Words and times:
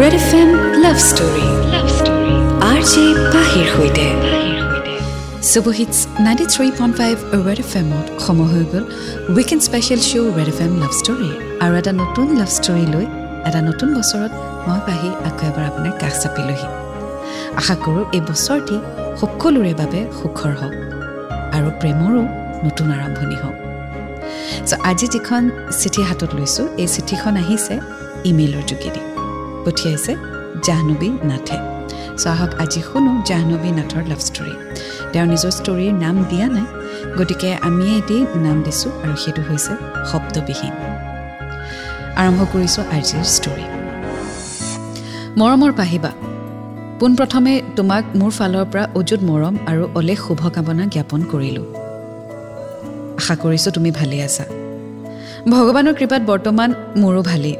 Red 0.00 0.14
F 0.18 0.30
M 0.40 0.50
love 0.84 0.98
story 1.08 1.46
love 1.72 1.86
story 1.96 2.34
R 2.70 2.80
J 2.90 3.04
পাহিৰ 3.34 3.66
সৈতে 3.74 4.06
super hits 5.50 5.96
ninety 6.26 6.46
three 6.52 6.66
point 6.78 6.94
five 7.00 7.16
red 7.46 7.60
F 7.64 7.72
এমত 7.80 8.06
সময় 8.26 8.48
হৈ 8.52 8.64
গ'ল। 8.72 8.84
Weekend 9.36 9.62
special 9.68 10.00
show' 10.08 10.30
red 10.38 10.48
F 10.52 10.58
M 10.66 10.72
love 10.82 10.92
story 11.00 11.30
আৰু 11.64 11.72
এটা 11.80 11.92
নতুন 12.02 12.26
লাভ 12.40 12.50
ষ্টৰী 12.58 12.84
লৈ 12.94 13.06
এটা 13.48 13.60
নতুন 13.68 13.88
বছৰত 13.98 14.32
মই 14.66 14.80
পাহি 14.88 15.10
আকৌ 15.28 15.42
এবাৰ 15.50 15.64
আপোনাৰ 15.70 15.92
কাষ 16.02 16.14
চাপিলোহি। 16.22 16.68
আশা 17.60 17.74
কৰোঁ 17.84 18.04
এই 18.16 18.22
বছৰটি 18.28 18.76
সকলোৰে 19.20 19.72
বাবে 19.80 20.00
সুখৰ 20.18 20.52
হওক 20.60 20.74
আৰু 21.56 21.68
প্ৰেমৰো 21.80 22.22
নতুন 22.66 22.86
আৰম্ভণি 22.96 23.36
হওক। 23.42 23.56
চ' 24.68 24.80
আজি 24.90 25.06
যিখন 25.14 25.42
চিঠি 25.80 26.02
হাতত 26.08 26.30
লৈছোঁ 26.38 26.66
এই 26.82 26.88
চিঠিখন 26.94 27.34
আহিছে 27.42 27.74
ইমেইলৰ 28.30 28.66
যোগেদি। 28.72 29.02
পঠিয়াইছে 29.64 30.12
জাহ্নৱী 30.66 31.08
নাথে। 31.30 31.58
চ' 32.20 32.26
আহক 32.32 32.50
আজি 32.62 32.80
শুনো 32.88 33.12
জাহ্নৱী 33.28 33.70
নাথৰ 33.78 34.02
লাভ 34.10 34.20
ষ্টৰী 34.28 34.54
তেওঁ 35.12 35.26
নিজৰ 35.32 35.52
ষ্টৰীৰ 35.58 35.92
নাম 36.04 36.16
দিয়া 36.30 36.46
নাই 36.56 36.66
গতিকে 37.18 37.50
আমিয়ে 37.68 37.94
এটি 38.00 38.16
নাম 38.46 38.56
দিছোঁ 38.66 38.90
আৰু 39.04 39.14
সেইটো 39.22 39.42
হৈছে 39.48 39.72
শব্দবিহীন। 40.10 40.74
আৰম্ভ 42.20 42.40
কৰিছোঁ 42.52 42.84
আজিৰ 42.96 43.24
ষ্টৰী 43.36 43.66
মৰমৰ 45.40 45.72
পাহিবা 45.80 46.12
পোনপ্ৰথমে 47.00 47.54
তোমাক 47.76 48.02
মোৰ 48.20 48.32
ফালৰ 48.38 48.64
পৰা 48.72 48.84
অযুত 48.98 49.20
মৰম 49.28 49.54
আৰু 49.70 49.82
অলেখ 49.98 50.18
শুভকামনা 50.26 50.84
জ্ঞাপন 50.94 51.20
কৰিলোঁ। 51.32 51.66
আশা 53.20 53.34
কৰিছোঁ 53.42 53.70
তুমি 53.76 53.90
ভালেই 53.98 54.22
আছা। 54.28 54.44
ভগৱানৰ 55.52 55.94
কৃপাত 55.98 56.22
বৰ্তমান 56.30 56.70
মোৰো 57.02 57.22
ভালেই। 57.30 57.56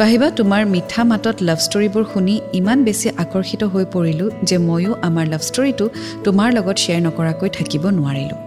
পাহিবা 0.00 0.28
তোমাৰ 0.38 0.62
মিঠা 0.74 1.02
মাতত 1.10 1.36
লাভ 1.48 1.58
ষ্টৰীবোৰ 1.66 2.04
শুনি 2.12 2.34
ইমান 2.52 2.78
বেছি 2.84 3.08
আকৰ্ষিত 3.22 3.62
হৈ 3.72 3.84
পৰিলোঁ 3.94 4.28
যে 4.48 4.56
ময়ো 4.68 4.92
আমাৰ 5.08 5.26
লাভ 5.32 5.42
ষ্টৰীটো 5.48 5.84
তোমাৰ 6.24 6.48
লগত 6.56 6.76
শ্বেয়াৰ 6.82 7.02
নকৰাকৈ 7.06 7.48
থাকিব 7.58 7.84
নোৱাৰিলোঁ। 7.98 8.38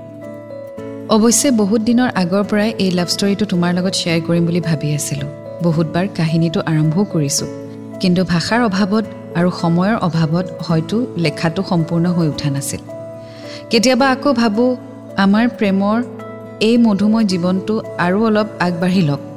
অৱশ্যে 1.16 1.50
বহুত 1.62 1.82
দিনৰ 1.82 2.10
আগৰ 2.22 2.44
পৰাই 2.50 2.70
এই 2.84 2.92
লাভ 2.92 3.10
ষ্টৰীটো 3.16 3.46
তোমাৰ 3.46 3.72
লগত 3.78 3.94
শ্বেয়াৰ 4.00 4.22
কৰিম 4.28 4.44
বুলি 4.46 4.62
ভাবি 4.70 4.90
আছিলোঁ। 4.98 5.30
বহুতবাৰ 5.64 6.06
কাহিনীটো 6.18 6.60
আৰম্ভও 6.72 7.04
কৰিছোঁ। 7.14 7.50
কিন্তু 8.02 8.22
ভাষাৰ 8.34 8.62
অভাৱত 8.70 9.06
আৰু 9.40 9.50
সময়ৰ 9.62 9.96
অভাৱত 10.08 10.46
হয়তো 10.68 10.98
লেখাটো 11.18 11.62
সম্পূৰ্ণ 11.70 12.06
হৈ 12.18 12.28
উঠা 12.28 12.50
নাছিল। 12.50 12.82
কেতিয়াবা 13.70 14.06
আকৌ 14.12 14.30
ভাবোঁ 14.34 14.70
আমাৰ 15.18 15.46
প্ৰেমৰ 15.58 15.98
এই 16.68 16.76
মধুময় 16.86 17.26
জীৱনটো 17.32 17.74
আৰু 18.06 18.18
অলপ 18.26 18.48
আগবাঢ়ি 18.68 19.02
লওক। 19.02 19.29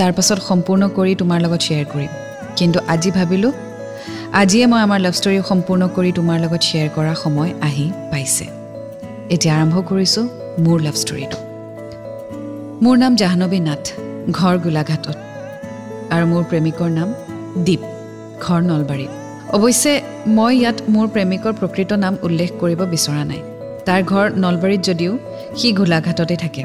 তাৰপাছত 0.00 0.38
সম্পূৰ্ণ 0.48 0.82
কৰি 0.96 1.12
তোমাৰ 1.20 1.38
লগত 1.44 1.60
শ্বেয়াৰ 1.66 1.86
কৰিম। 1.92 2.12
কিন্তু 2.58 2.78
আজি 2.92 3.10
ভাবিলোঁ 3.18 3.52
আজিয়ে 4.40 4.66
মই 4.70 4.80
আমাৰ 4.86 5.00
লাভ 5.06 5.14
ষ্টৰী 5.18 5.38
সম্পূৰ্ণ 5.50 5.82
কৰি 5.96 6.10
তোমাৰ 6.18 6.36
লগত 6.44 6.62
শ্বেয়াৰ 6.68 6.90
কৰা 6.96 7.12
সময় 7.24 7.50
আহি 7.68 7.86
পাইছে। 8.10 8.46
এতিয়া 9.34 9.54
আৰম্ভ 9.58 9.76
কৰিছোঁ 9.90 10.24
মোৰ 10.64 10.78
লাভ 10.86 10.96
ষ্টৰীটো 11.02 11.38
মোৰ 12.84 12.96
নাম 13.02 13.12
জাহ্নৱী 13.22 13.60
নাথ 13.68 13.84
ঘৰ 14.38 14.54
গোলাঘাটত। 14.64 15.16
আৰু 16.14 16.24
মোৰ 16.32 16.42
প্ৰেমিকৰ 16.50 16.90
নাম 16.98 17.08
দীপ 17.66 17.82
ঘৰ 18.44 18.60
নলবাৰীত। 18.70 19.12
অৱশ্যে 19.56 19.92
মই 20.36 20.52
ইয়াত 20.60 20.76
মোৰ 20.94 21.06
প্ৰেমিকৰ 21.14 21.52
প্ৰকৃত 21.60 21.90
নাম 22.04 22.14
উল্লেখ 22.26 22.50
কৰিব 22.60 22.80
বিচৰা 22.92 23.24
নাই। 23.30 23.42
তাৰ 23.86 24.00
ঘৰ 24.12 24.26
নলবাৰীত 24.44 24.80
যদিও 24.88 25.12
সি 25.58 25.68
গোলাঘাটতে 25.72 26.36
থাকে। 26.44 26.62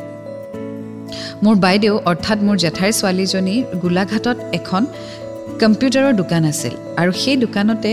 মোৰ 1.45 1.55
বাইদেউ 1.65 1.93
অৰ্থাৎ 2.09 2.39
মোৰ 2.47 2.57
জেঠাইৰ 2.63 2.91
ছোৱালীজনীৰ 2.99 3.63
গোলাঘাটত 3.83 4.37
এখন 4.57 4.83
কম্পিউটাৰৰ 5.61 6.13
দোকান 6.21 6.43
আছিল 6.51 6.73
আৰু 7.01 7.11
সেই 7.21 7.37
দোকানতে 7.45 7.91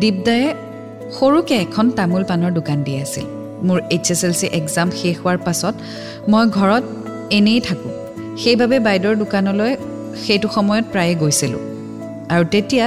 দীপদায়ে 0.00 0.48
সৰুকৈ 1.16 1.56
এখন 1.66 1.86
তামোল 1.98 2.22
পাণৰ 2.30 2.52
দোকান 2.58 2.78
দি 2.86 2.92
আছিল। 3.04 3.26
মোৰ 3.66 3.78
H 3.94 4.06
S 4.14 4.22
L 4.28 4.34
C 4.40 4.46
exam 4.60 4.88
শেষ 5.00 5.14
হোৱাৰ 5.22 5.38
পাছত 5.46 5.74
মই 6.32 6.44
ঘৰত 6.58 6.84
এনেই 7.38 7.60
থাকোঁ। 7.68 7.92
সেইবাবে 8.42 8.76
বাইদেউৰ 8.86 9.14
দোকানলৈ 9.24 9.72
সেইটো 10.24 10.48
সময়ত 10.56 10.84
প্ৰায়ে 10.92 11.14
গৈছিলোঁ 11.22 11.62
আৰু 12.32 12.44
তেতিয়া 12.54 12.86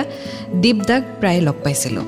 দীপদাক 0.64 1.02
প্ৰায়ে 1.22 1.42
লগ 1.48 1.58
পাইছিলোঁ। 1.66 2.06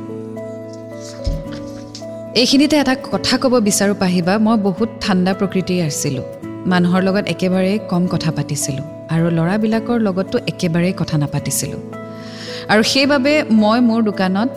এইখিনিতে 2.42 2.76
এটা 2.84 2.96
কথা 3.14 3.36
ক'ব 3.42 3.54
বিচাৰোঁ 3.68 3.96
পাহিবা 4.04 4.34
মই 4.46 4.58
বহুত 4.68 4.90
ঠাণ্ডা 5.04 5.32
প্ৰকৃতিৰ 5.40 5.82
আছিলোঁ। 5.90 6.28
মানুহৰ 6.72 7.02
লগত 7.08 7.26
একেবাৰেই 7.34 7.78
কম 7.92 8.04
কথা 8.08 8.32
পাতিছিলোঁ 8.32 8.86
আৰু 9.14 9.26
ল'ৰাবিলাকৰ 9.38 9.98
লগততো 10.08 10.38
একেবাৰেই 10.52 10.94
কথা 10.98 11.18
নাপাতিছিলোঁ। 11.18 11.82
আৰু 12.72 12.82
সেইবাবে 12.84 13.34
মই 13.62 13.80
মোৰ 13.90 14.00
দোকানত 14.10 14.50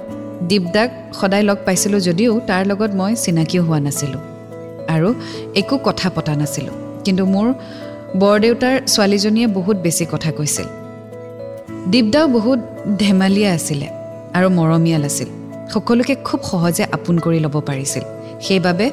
দীপদাক 0.49 0.91
সদায় 1.21 1.43
লগ 1.43 1.59
পাইছিলোঁ 1.67 2.01
যদিও 2.01 2.33
তাৰ 2.47 2.63
লগত 2.67 2.91
মই 2.95 3.13
চিনাকিও 3.15 3.63
হোৱা 3.63 3.81
নাছিলোঁ 3.81 4.21
আৰু 4.95 5.09
একো 5.55 5.77
কথা 5.87 6.09
পতা 6.15 6.35
নাছিলোঁ। 6.37 6.75
কিন্তু 7.05 7.23
মোৰ 7.27 7.47
বৰদেউতাৰ 8.23 8.75
ছোৱালীজনীয়ে 8.93 9.47
বহুত 9.59 9.77
বেছি 9.77 10.05
কথা 10.13 10.31
কৈছিল। 10.33 10.67
দীপদাও 11.91 12.27
বহুত 12.29 12.61
ধেমালীয়া 12.99 13.51
আছিলে 13.55 13.89
আৰু 14.37 14.49
মৰমীয়াল 14.59 15.05
আছিল। 15.05 15.29
সকলোকে 15.75 16.15
খুব 16.25 16.41
সহজে 16.43 16.85
আপোন 16.93 17.17
কৰি 17.19 17.39
ল'ব 17.45 17.57
পাৰিছিল। 17.69 18.05
সেইবাবে 18.47 18.87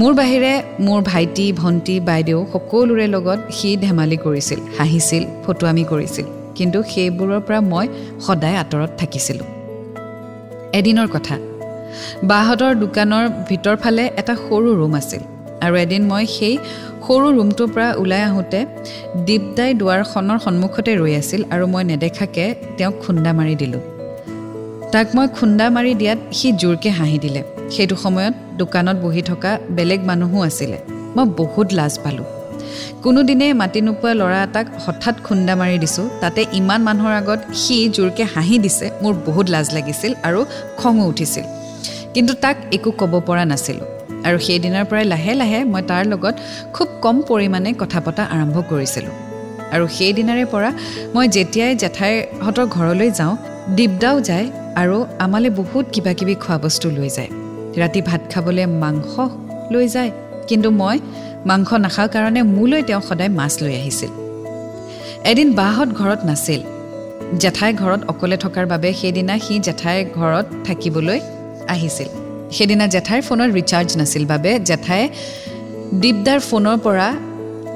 মোৰ 0.00 0.12
বাহিৰে 0.20 0.52
মোৰ 0.86 1.00
ভাইটি 1.10 1.46
ভণ্টি 1.60 1.94
বাইদেউ 2.08 2.38
সকলোৰে 2.52 3.06
লগত 3.14 3.38
সি 3.56 3.70
ধেমালি 3.84 4.16
কৰিছিল 4.24 4.58
হাঁহিছিল 4.78 5.22
ফটোৱামি 5.44 5.84
কৰিছিল। 5.92 6.26
কিন্তু 6.58 6.78
সেইবোৰৰ 6.92 7.40
পৰা 7.46 7.60
মই 7.72 7.86
সদায় 8.26 8.56
আঁতৰত 8.62 8.90
থাকিছিলোঁ। 9.00 9.48
এদিনৰ 10.78 11.08
কথা 11.14 11.34
বাহঁতৰ 12.30 12.72
দোকানৰ 12.82 13.24
ভিতৰ 13.48 13.76
ফালে 13.82 14.04
এটা 14.20 14.34
সৰু 14.44 14.68
ৰুম 14.80 14.92
আছিল 15.00 15.22
আৰু 15.64 15.74
এদিন 15.84 16.02
মই 16.10 16.24
সেই 16.36 16.54
সৰু 17.04 17.26
ৰুমটোৰ 17.36 17.68
পৰা 17.74 17.88
ওলাই 18.02 18.22
আহোঁতে 18.30 18.60
দীপদাই 19.26 19.70
দুৱাৰখনৰ 19.80 20.38
সন্মুখতে 20.44 20.90
ৰৈ 21.00 21.12
আছিল 21.22 21.40
আৰু 21.54 21.64
মই 21.72 21.82
নেদেখাকৈ 21.90 22.48
তেওঁক 22.76 22.94
খুন্দা 23.04 23.30
মাৰি 23.38 23.54
দিলোঁ। 23.62 23.82
তাক 24.92 25.06
মই 25.16 25.26
খুন্দা 25.36 25.66
মাৰি 25.76 25.92
দিয়াত 26.00 26.20
সি 26.38 26.48
জোৰকৈ 26.62 26.90
হাঁহি 26.98 27.18
দিলে। 27.24 27.40
সেইটো 27.74 27.96
সময়ত 28.04 28.34
দোকানত 28.62 28.96
বহি 29.04 29.22
থকা 29.30 29.50
বেলেগ 29.76 30.00
মানুহো 30.10 30.38
আছিলে। 30.48 30.78
মই 31.16 31.26
বহুত 31.40 31.68
লাজ 31.78 31.94
পালোঁ। 32.04 32.28
কোনোদিনে 33.04 33.46
মাতি 33.60 33.80
নোপোৱা 33.86 34.12
ল'ৰা 34.20 34.38
এটাক 34.46 34.66
হঠাৎ 34.84 35.16
খুন্দা 35.26 35.54
মাৰি 35.60 35.76
দিছোঁ। 35.84 36.06
তাতে 36.22 36.40
ইমান 36.58 36.80
মানুহৰ 36.88 37.14
আগত 37.22 37.40
সি 37.60 37.76
জোৰকৈ 37.96 38.24
হাঁহি 38.34 38.56
দিছে। 38.64 38.86
মোৰ 39.02 39.14
বহুত 39.26 39.46
লাজ 39.54 39.66
লাগিছিল 39.76 40.12
আৰু 40.28 40.40
খঙো 40.76 41.04
উঠিছিল। 41.12 41.44
কিন্তু 42.14 42.32
তাক 42.42 42.56
একো 42.76 42.90
ক'ব 43.00 43.12
পৰা 43.28 43.44
নাছিলোঁ। 43.52 43.88
আৰু 44.26 44.36
সেইদিনাৰ 44.46 44.84
পৰাই 44.90 45.04
লাহে 45.12 45.32
লাহে 45.40 45.60
মই 45.72 45.82
তাৰ 45.90 46.02
লগত 46.12 46.34
খুব 46.74 46.88
কম 47.04 47.16
পৰিমাণে 47.28 47.70
কথা 47.82 47.98
পতা 48.06 48.22
আৰম্ভ 48.34 48.56
কৰিছিলোঁ। 48.70 49.14
আৰু 49.74 49.84
সেইদিনাৰে 49.96 50.44
পৰা 50.44 50.70
মই 51.14 51.26
যেতিয়াই 51.36 51.72
জেঠাইহঁতৰ 51.82 52.66
ঘৰলৈ 52.76 53.08
যাওঁ 53.10 53.34
দীপদাও 53.76 54.16
যায় 54.20 54.46
আৰু 54.76 54.96
আমালৈ 55.18 55.50
বহুত 55.60 55.84
কিবা 55.92 56.12
কিবি 56.12 56.34
খোৱা 56.34 56.56
বস্তু 56.58 56.86
লৈ 56.90 57.10
যায়। 57.18 57.30
ৰাতি 57.80 58.00
ভাত 58.08 58.22
খাবলৈ 58.32 58.66
মাংস 58.82 59.12
লৈ 59.72 59.86
যায়। 59.88 60.10
কিন্তু 60.48 60.68
মই 60.80 60.96
মাংস 61.46 61.68
নাখাওঁ 61.84 62.08
কাৰণে 62.14 62.40
মোলৈ 62.56 62.82
তেওঁ 62.88 63.02
সদায় 63.08 63.30
মাছ 63.38 63.52
লৈ 63.62 63.74
আহিছিল। 63.80 64.10
এদিন 65.30 65.48
বাহঁত 65.60 65.88
ঘৰত 66.00 66.20
নাছিল। 66.30 66.60
জেঠাই 67.42 67.72
ঘৰত 67.80 68.00
অকলে 68.12 68.36
থকাৰ 68.36 68.64
বাবে 68.66 68.88
সেইদিনা 69.00 69.34
সি 69.38 69.54
জেঠাই 69.66 69.98
ঘৰত 70.18 70.46
থাকিবলৈ 70.66 71.18
আহিছিল। 71.74 72.08
সেইদিনা 72.56 72.86
জেঠাইৰ 72.94 73.22
ফোনত 73.22 73.50
ৰিচাৰ্জ 73.58 73.90
নাছিল। 74.00 74.24
বাবে 74.32 74.50
জেঠাই 74.70 75.02
দীপদাৰ 76.02 76.40
ফোনৰ 76.48 76.76
পৰা 76.86 77.08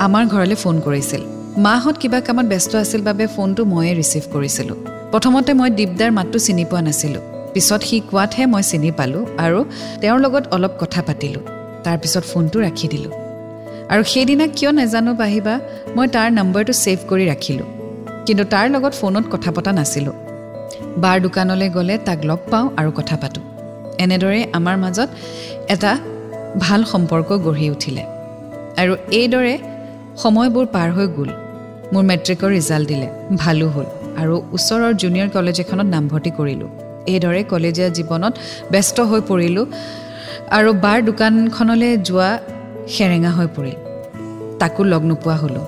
আমাৰ 0.06 0.24
ঘৰলৈ 0.34 0.56
ফোন 0.62 0.76
কৰিছিল। 0.86 1.22
মাহঁত 1.56 1.96
কিবা 2.02 2.18
কামত 2.20 2.46
ব্যস্ত 2.52 2.72
আছিল 2.76 3.00
বাবে 3.08 3.24
ফোনটো 3.26 3.62
ময়ে 3.64 3.92
ৰিচিভ 4.00 4.22
কৰিছিলোঁ। 4.32 4.76
প্ৰথমতে 5.12 5.50
মই 5.58 5.70
দীপদাৰ 5.78 6.10
মাতটো 6.18 6.38
চিনি 6.38 6.64
পোৱা 6.70 6.82
নাছিলোঁ। 6.82 7.33
পিছত 7.54 7.82
সি 7.82 8.00
কোৱাতহে 8.10 8.46
মই 8.46 8.62
চিনি 8.62 8.90
পালোঁ 8.90 9.26
আৰু 9.38 9.64
তেওঁৰ 10.00 10.18
লগত 10.20 10.44
অলপ 10.54 10.72
কথা 10.80 11.02
পাতিলোঁ। 11.02 11.42
তাৰপিছত 11.84 12.24
ফোনটো 12.32 12.60
ৰাখি 12.60 12.88
দিলোঁ। 12.88 13.12
আৰু 13.88 14.02
সেইদিনা 14.04 14.46
কিয় 14.46 14.72
নাজানো 14.72 15.14
পাহিবা 15.14 15.60
মই 15.96 16.06
তাৰ 16.08 16.28
নম্বৰটো 16.32 16.72
ছেভ 16.72 16.98
কৰি 17.08 17.24
ৰাখিলোঁ। 17.28 17.66
কিন্তু 18.26 18.44
তাৰ 18.44 18.70
লগত 18.70 18.92
ফোনত 18.92 19.24
কথা 19.30 19.50
পতা 19.50 19.72
নাছিলোঁ। 19.72 20.12
বাৰ 20.96 21.20
দোকানলৈ 21.20 21.68
গ'লে 21.68 21.98
তাক 21.98 22.18
লগ 22.24 22.38
পাওঁ 22.50 22.66
আৰু 22.76 22.90
কথা 22.90 23.16
পাতোঁ। 23.16 23.42
এনেদৰে 23.98 24.46
আমাৰ 24.52 24.76
মাজত 24.76 25.08
এটা 25.68 25.98
ভাল 26.60 26.84
সম্পৰ্ক 26.84 27.28
গঢ়ি 27.32 27.70
উঠিলে। 27.70 28.02
আৰু 28.82 28.96
এইদৰে 29.10 29.58
সময়বোৰ 30.16 30.66
পাৰ 30.66 30.88
হৈ 30.92 31.06
গ'ল। 31.06 31.30
মোৰ 31.92 32.02
মেট্ৰিকৰ 32.02 32.50
ৰিজাল্ট 32.50 32.88
দিলে। 32.88 33.08
ভালো 33.36 33.68
হ'ল। 33.68 33.86
আৰু 34.20 34.34
ওচৰৰ 34.52 34.92
জুনিয়ৰ 34.94 35.28
কলেজ 35.28 35.60
এখনত 35.60 35.86
নামভৰ্তি 35.86 36.30
কৰিলোঁ। 36.30 36.68
এইদৰে 37.12 37.42
কলেজীয়া 37.52 37.88
জীৱনত 37.96 38.34
ব্যস্ত 38.72 38.96
হৈ 39.10 39.20
পৰিলোঁ 39.30 39.66
আৰু 40.58 40.70
বাৰ 40.84 40.98
দোকানখনলৈ 41.08 41.92
যোৱা 42.08 42.30
সেৰেঙা 42.94 43.30
হৈ 43.36 43.48
পৰিল। 43.56 43.76
তাকো 44.60 44.82
লগ 44.92 45.02
নোপোৱা 45.10 45.36
হ'লোঁ। 45.42 45.66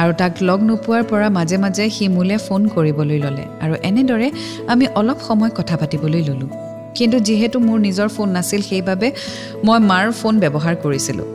আৰু 0.00 0.12
তাক 0.20 0.32
লগ 0.48 0.60
নোপোৱাৰ 0.68 1.02
পৰা 1.10 1.28
মাজে 1.38 1.56
মাজে 1.64 1.84
সি 1.96 2.04
মোলৈ 2.08 2.36
ফোন 2.46 2.60
কৰিবলৈ 2.74 3.18
ল'লে 3.24 3.44
আৰু 3.64 3.74
এনেদৰে 3.88 4.28
আমি 4.72 4.84
অলপ 5.00 5.18
সময় 5.28 5.50
কথা 5.58 5.74
পাতিবলৈ 5.76 6.22
ল'লোঁ। 6.28 6.50
কিন্তু 6.96 7.16
যিহেতু 7.26 7.56
মোৰ 7.66 7.78
নিজৰ 7.86 8.08
ফোন 8.08 8.28
নাছিল 8.36 8.60
সেইবাবে 8.70 9.08
মই 9.66 9.78
মাৰ 9.90 10.06
ফোন 10.20 10.34
ব্যৱহাৰ 10.42 10.74
কৰিছিলোঁ। 10.84 11.28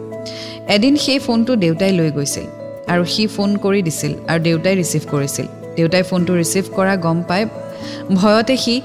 এদিন 0.76 0.94
সেই 1.04 1.20
ফোনটো 1.20 1.52
দেউতাই 1.64 1.92
লৈ 2.00 2.10
গৈছিল 2.18 2.46
আৰু 2.92 3.04
সি 3.14 3.24
ফোন 3.36 3.50
কৰি 3.64 3.82
দিছিল 3.88 4.14
আৰু 4.28 4.40
দেউতাই 4.48 4.74
ৰিচিভ 4.82 5.04
কৰিছিল। 5.14 5.48
দেউতাই 5.78 6.04
ফোনটো 6.10 6.32
ৰিচিভ 6.42 6.64
কৰা 6.78 6.94
গম 7.06 7.18
পাই 7.30 7.44
ভয়তে 8.20 8.56
সি 8.64 8.76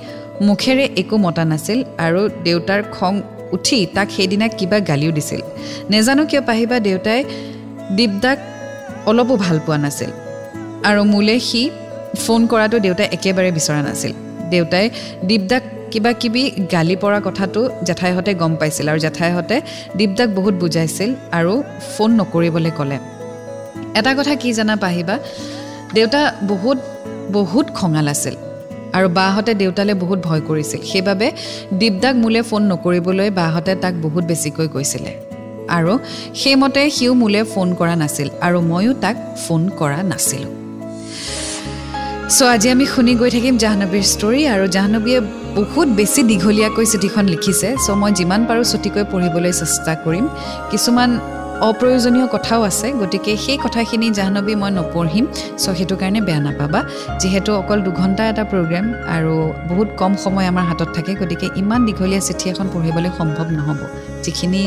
মুখেৰে 0.48 0.84
একো 1.00 1.16
মতা 1.24 1.44
নাছিল 1.52 1.78
আৰু 2.06 2.20
দেউতাৰ 2.46 2.80
খং 2.96 3.12
উঠি 3.56 3.78
তাক 3.94 4.08
সেইদিনা 4.16 4.46
কিবা 4.58 4.78
গালিও 4.90 5.12
দিছিল। 5.18 5.40
নেজানো 5.92 6.22
কিয় 6.30 6.42
পাহিবা 6.48 6.76
দেউতাই 6.86 7.20
দীপদাক 7.96 8.38
অলপো 9.10 9.34
ভাল 9.44 9.56
পোৱা 9.66 9.78
নাছিল। 9.84 10.10
আৰু 10.88 11.00
মোলৈ 11.12 11.38
সি 11.48 11.62
ফোন 12.22 12.40
কৰাটো 12.50 12.76
দেউতাই 12.86 13.08
একেবাৰে 13.16 13.50
বিচৰা 13.58 13.80
নাছিল। 13.88 14.12
দেউতাই 14.52 14.86
দীপদাক 15.28 15.62
কিবা 15.92 16.12
কিবি 16.20 16.42
গালি 16.74 16.96
পৰা 17.02 17.18
কথাটো 17.26 17.60
জেঠাইহঁতে 17.88 18.32
গম 18.42 18.52
পাইছিল 18.60 18.86
আৰু 18.92 18.98
জেঠাইহঁতে 19.06 19.56
দীপদাক 19.98 20.28
বহুত 20.38 20.54
বুজাইছিল 20.62 21.10
আৰু 21.38 21.52
ফোন 21.94 22.10
নকৰিবলৈ 22.20 22.72
ক'লে। 22.78 22.98
এটা 23.98 24.10
কথা 24.18 24.34
কি 24.42 24.48
জানা 24.58 24.74
পাহিবা 24.84 25.14
দেউতা 25.96 26.20
বহুত 26.50 26.78
বহুত 27.36 27.66
খঙাল 27.78 28.08
আছিল। 28.14 28.36
আৰু 28.96 29.06
বাহঁতে 29.18 29.52
দেউতালৈ 29.54 29.94
বহুত 30.02 30.18
ভয় 30.26 30.42
কৰিছিল। 30.48 30.80
সেইবাবে 30.90 31.26
দীপদাক 31.80 32.14
মোলৈ 32.22 32.42
ফোন 32.48 32.62
নকৰিবলৈ 32.72 33.28
বাহঁতে 33.40 33.72
তাক 33.82 33.94
বহুত 34.04 34.24
বেছিকৈ 34.30 34.68
কৈছিলে। 34.74 35.12
আৰু 35.76 35.92
সেইমতে 36.40 36.82
সিও 36.96 37.12
মোলৈ 37.22 37.42
ফোন 37.52 37.68
কৰা 37.80 37.94
নাছিল 38.02 38.28
আৰু 38.46 38.58
ময়ো 38.70 38.92
তাক 39.02 39.16
ফোন 39.44 39.62
কৰা 39.80 40.00
নাছিলোঁ। 40.10 40.52
চ' 42.36 42.42
আজি 42.54 42.68
আমি 42.74 42.84
শুনি 42.86 43.12
গৈ 43.20 43.30
থাকিম 43.36 43.54
জাহ্নবীৰ 43.64 44.04
ষ্টৰী 44.14 44.42
আৰু 44.54 44.64
জাহ্নবীয়ে 44.76 45.20
বহুত 45.58 45.88
বেছি 45.98 46.20
দীঘলীয়াকৈ 46.30 46.86
চিঠিখন 46.92 47.24
লিখিছে। 47.34 47.68
চ' 47.84 47.96
মই 48.00 48.10
যিমান 48.18 48.40
পাৰোঁ 48.48 48.64
চুটিকৈ 48.72 49.04
পঢ়িবলৈ 49.12 49.52
চেষ্টা 49.60 49.92
কৰিম। 50.04 50.24
কিছুমান 50.70 51.10
অপ্ৰয়োজনীয় 51.70 52.26
কথাও 52.34 52.60
আছে 52.70 52.86
গতিকে 53.00 53.32
সেই 53.44 53.58
কথাখিনি 53.64 54.06
জাহ্নবী 54.18 54.54
মই 54.62 54.70
নপঢ়িম। 54.78 55.24
চ' 55.62 55.74
সেইটো 55.78 55.94
কাৰণে 56.02 56.20
বেয়া 56.26 56.40
নাপাবা। 56.46 56.80
যিহেতু 57.20 57.50
অকল 57.60 57.78
দুঘণ্টা 57.86 58.22
এটা 58.32 58.44
প্ৰগ্ৰেম 58.52 58.86
আৰু 59.16 59.34
বহুত 59.70 59.88
কম 60.00 60.12
সময় 60.24 60.46
আমাৰ 60.52 60.64
হাতত 60.70 60.88
থাকে 60.96 61.12
গতিকে 61.20 61.46
ইমান 61.62 61.80
দীঘলীয়া 61.86 62.20
চিঠি 62.26 62.46
এখন 62.52 62.66
পঢ়িবলৈ 62.74 63.10
সম্ভৱ 63.18 63.46
নহ'ব। 63.58 63.80
যিখিনি 64.24 64.62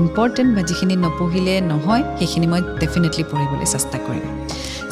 ইম্পৰ্টেণ্ট 0.00 0.50
বা 0.56 0.62
যিখিনি 0.70 0.94
নপঢ়িলে 1.04 1.54
নহয় 1.70 2.02
সেইখিনি 2.18 2.46
মই 2.52 2.60
ডেফিনেটলি 2.82 3.24
পঢ়িবলৈ 3.30 3.66
চেষ্টা 3.74 3.96
কৰিম। 4.06 4.26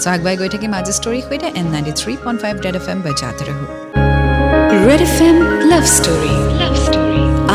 চ' 0.03 0.09
আগুৱাই 0.15 0.35
গৈ 0.41 0.49
থাকিম 0.55 0.73
আজি 0.81 0.93
ষ্টৰীৰ 0.99 1.23
সৈতে 1.29 1.49
N 1.61 1.67
ninety 1.75 1.93
three 2.01 2.13
point 2.25 2.39
five 2.43 2.55
red 2.65 2.77
F 2.81 2.87
M 2.93 2.99
বজাতে 3.07 3.43
ৰহো 3.49 3.67
red 4.87 5.01
F 5.09 5.17
M 5.29 5.37
love 5.71 5.85
story 5.97 6.35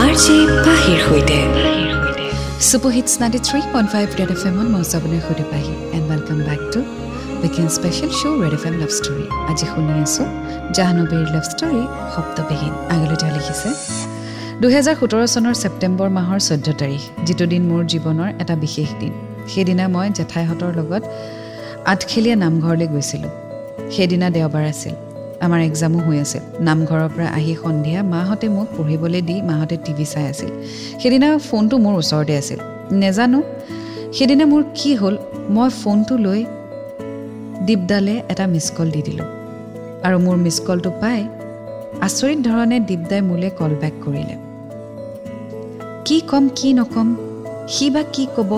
R 0.04 0.14
J 0.24 0.38
পাহিৰ 0.66 1.00
সৈতে। 1.08 1.77
Super 2.58 2.92
hits 2.98 3.14
ninety 3.22 3.40
three 3.48 3.60
point 3.74 3.90
five 3.94 4.08
red 4.20 4.32
F 4.36 4.42
এমত 4.50 4.68
মই 4.76 4.84
চাবলৈ 4.92 5.20
সুধি 5.26 5.46
Pahi 5.52 5.74
and 5.96 6.06
welcome 6.12 6.38
back 6.48 6.62
to 6.74 6.80
weekend 7.44 7.70
special 7.78 8.12
show' 8.20 8.38
red 8.44 8.54
F 8.58 8.64
M 8.70 8.76
love 8.82 8.92
story 9.00 9.26
আজি 9.52 9.66
শুনি 9.72 9.94
আছোঁ 10.06 10.26
জাহ্নবীৰ 10.78 11.26
লাভ 11.36 11.46
ষ্টৰী 11.52 11.82
শব্দবিহীন 12.14 12.74
আগলৈ 12.94 13.16
তেওঁ 13.22 13.32
লিখিছে 13.38 13.70
দুহেজাৰ 14.62 14.96
সোতৰ 15.00 15.24
চনৰ 15.34 15.56
ছেপ্টেম্বৰ 15.64 16.10
মাহৰ 16.18 16.40
চৈধ্য 16.48 16.68
তাৰিখ 16.82 17.02
যিটো 17.28 17.46
দিন 17.54 17.64
মোৰ 17.70 17.82
জীৱনৰ 17.92 18.30
এটা 18.42 18.56
বিশেষ 18.64 18.90
দিন। 19.02 19.14
সেইদিনা 19.52 19.86
মই 19.96 20.08
জেঠাইহঁতৰ 20.18 20.72
লগত 20.80 21.04
আঠখেলীয়া 21.92 22.36
নামঘৰলৈ 22.44 22.88
গৈছিলোঁ। 22.94 23.32
সেইদিনা 23.96 24.28
দেওবাৰ 24.38 24.64
আছিল। 24.74 24.96
আমাৰ 25.46 25.60
এক্সামো 25.62 26.00
হৈ 26.00 26.18
আছিল 26.20 26.44
নামঘৰৰ 26.60 27.10
পৰা 27.16 27.28
আহি 27.38 27.54
সন্ধিয়া 27.64 28.04
মাহঁতে 28.04 28.48
মোক 28.50 28.68
পঢ়িবলৈ 28.78 29.22
দি 29.22 29.36
মাহঁতে 29.42 29.78
টিভি 29.86 30.06
চাই 30.06 30.26
আছিল। 30.28 30.50
সেইদিনা 31.02 31.28
ফোনটো 31.38 31.78
মোৰ 31.78 31.94
ওচৰতে 32.02 32.34
আছিল। 32.38 32.60
নেজানো 32.92 33.44
সেইদিনা 34.14 34.46
মোৰ 34.46 34.64
কি 34.76 34.96
হ'ল 34.96 35.16
মই 35.50 35.70
ফোনটো 35.70 36.18
লৈ 36.18 36.46
দীপদালে 37.66 38.22
এটা 38.30 38.48
মিছ 38.48 38.68
কল 38.72 38.88
দি 38.92 39.02
দিলোঁ। 39.02 39.26
আৰু 40.04 40.18
মোৰ 40.20 40.38
মিছ 40.38 40.58
কলটো 40.60 40.90
পাই 41.02 41.20
আচৰিত 42.02 42.40
ধৰণে 42.48 42.80
দীপদাই 42.80 43.22
মোলৈ 43.22 43.50
কল 43.50 43.72
বেক 43.82 43.94
কৰিলে। 44.06 44.36
কি 46.06 46.18
ক'ম 46.22 46.50
কি 46.56 46.74
নক'ম 46.74 47.08
সি 47.68 47.90
বা 47.90 48.04
কি 48.14 48.28
ক'ব 48.36 48.52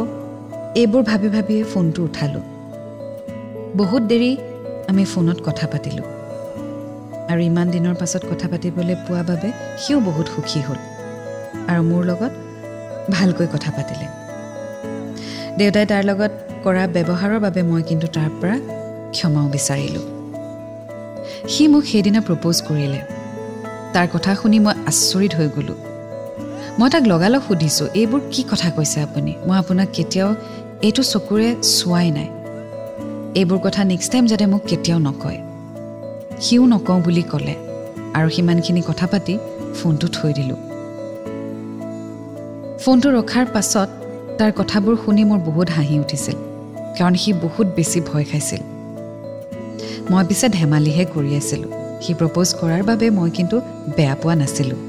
এইবোৰ 0.75 1.03
ভাবি 1.03 1.27
ভাবিয়ে 1.27 1.63
ফোনটো 1.63 2.03
উঠালোঁ। 2.03 2.45
বহুত 3.75 4.01
দেৰি 4.01 4.37
আমি 4.87 5.03
ফোনত 5.05 5.37
কথা 5.45 5.67
পাতিলোঁ। 5.67 6.19
আৰু 7.29 7.41
ইমান 7.41 7.67
দিনৰ 7.71 7.95
পাছত 7.95 8.23
কথা 8.31 8.47
পাতিবলৈ 8.47 8.95
পোৱা 9.07 9.23
বাবে 9.23 9.49
সিও 9.77 9.99
বহুত 9.99 10.27
সুখী 10.27 10.59
হ'ল। 10.59 10.79
আৰু 11.67 11.81
মোৰ 11.83 12.05
লগত 12.05 12.31
ভালকৈ 13.11 13.47
কথা 13.53 13.71
পাতিলে। 13.71 14.07
দেউতাই 15.57 15.85
তাৰ 15.85 16.03
লগত 16.03 16.31
কৰা 16.63 16.83
ব্যৱহাৰৰ 16.87 17.39
বাবে 17.39 17.61
মই 17.63 17.81
কিন্তু 17.83 18.07
তাৰ 18.07 18.29
পৰা 18.41 18.55
ক্ষমাও 19.11 19.47
বিচাৰিলোঁ। 19.49 20.05
সি 21.47 21.67
মোক 21.67 21.83
সেইদিনা 21.83 22.19
প্ৰপ'জ 22.21 22.57
কৰিলে। 22.67 23.01
তাৰ 23.93 24.07
কথা 24.13 24.35
শুনি 24.35 24.59
মই 24.59 24.73
আচৰিত 24.85 25.31
হৈ 25.35 25.47
গ'লোঁ। 25.55 25.77
মই 26.79 26.89
তাক 26.89 27.03
লগালগ 27.07 27.41
সুধিছোঁ 27.47 27.87
এইবোৰ 27.93 28.21
কি 28.31 28.43
কথা 28.43 28.69
কৈছে 28.69 29.01
আপুনি? 29.01 29.31
মই 29.47 29.57
আপোনাক 29.57 29.87
কেতিয়াও 29.93 30.35
এইটো 30.81 31.01
চকুৰে 31.03 31.55
চোৱাই 31.75 32.11
নাই। 32.11 32.29
এইবোৰ 33.39 33.59
কথা 33.59 33.83
নেক্সট 33.83 34.11
টাইম 34.11 34.25
যাতে 34.25 34.45
মোক 34.45 34.61
কেতিয়াও 34.67 34.99
নকয়। 34.99 35.49
সিও 36.45 36.63
নকওঁ 36.71 37.00
বুলি 37.06 37.24
ক'লে 37.31 37.56
আৰু 38.18 38.27
সিমানখিনি 38.36 38.81
কথা 38.89 39.06
পাতি 39.12 39.33
ফোনটো 39.77 40.07
থৈ 40.15 40.31
দিলোঁ। 40.38 40.59
ফোনটো 42.83 43.07
ৰখাৰ 43.18 43.45
পাছত 43.56 43.89
তাৰ 44.39 44.51
কথাবোৰ 44.59 44.95
শুনি 45.03 45.24
মোৰ 45.30 45.39
বহুত 45.50 45.68
হাঁহি 45.77 45.95
উঠিছিল 46.03 46.38
কাৰণ 46.97 47.13
সি 47.21 47.30
বহুত 47.45 47.68
বেছি 47.77 48.00
ভয় 48.09 48.25
খাইছিল। 48.30 48.62
মই 50.12 50.24
পিছে 50.30 50.47
ধেমালিহে 50.57 51.03
কৰি 51.13 51.31
আছিলোঁ। 51.41 51.71
সি 52.03 52.12
প্ৰপ'জ 52.19 52.50
কৰাৰ 52.59 52.81
বাবে 52.89 53.07
মই 53.18 53.30
কিন্তু 53.38 53.57
বেয়া 53.97 54.15
পোৱা 54.21 54.36
নাছিলোঁ। 54.41 54.80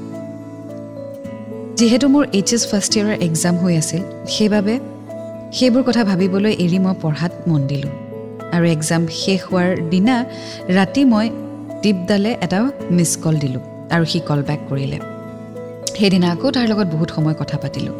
যিহেতু 1.77 2.05
মোৰ 2.13 2.23
এইচ 2.37 2.49
এছ 2.55 2.63
ফাৰ্ষ্ট 2.71 2.91
ইয়েৰৰ 2.97 3.17
এক্সাম 3.27 3.55
হৈ 3.61 3.73
আছিল 3.81 4.01
সেইবাবে 4.33 4.73
সেইবোৰ 5.57 5.83
কথা 5.87 6.01
ভাবিবলৈ 6.09 6.53
এৰি 6.65 6.79
মই 6.85 6.95
পঢ়াত 7.03 7.33
মন 7.49 7.61
দিলোঁ। 7.71 7.93
আৰু 8.55 8.65
এক্সাম 8.75 9.01
শেষ 9.21 9.39
হোৱাৰ 9.49 9.69
দিনা 9.91 10.15
ৰাতি 10.77 11.01
মই 11.11 11.27
দীপদালে 11.83 12.31
এটা 12.45 12.59
মিছ 12.97 13.11
কল 13.23 13.35
দিলোঁ 13.43 13.63
আৰু 13.95 14.05
সি 14.11 14.19
কল 14.29 14.39
বেক 14.49 14.61
কৰিলে। 14.69 14.97
সেইদিনা 15.97 16.27
আকৌ 16.33 16.47
তাৰ 16.55 16.65
লগত 16.71 16.87
বহুত 16.93 17.09
সময় 17.15 17.35
কথা 17.41 17.57
পাতিলোঁ। 17.63 17.95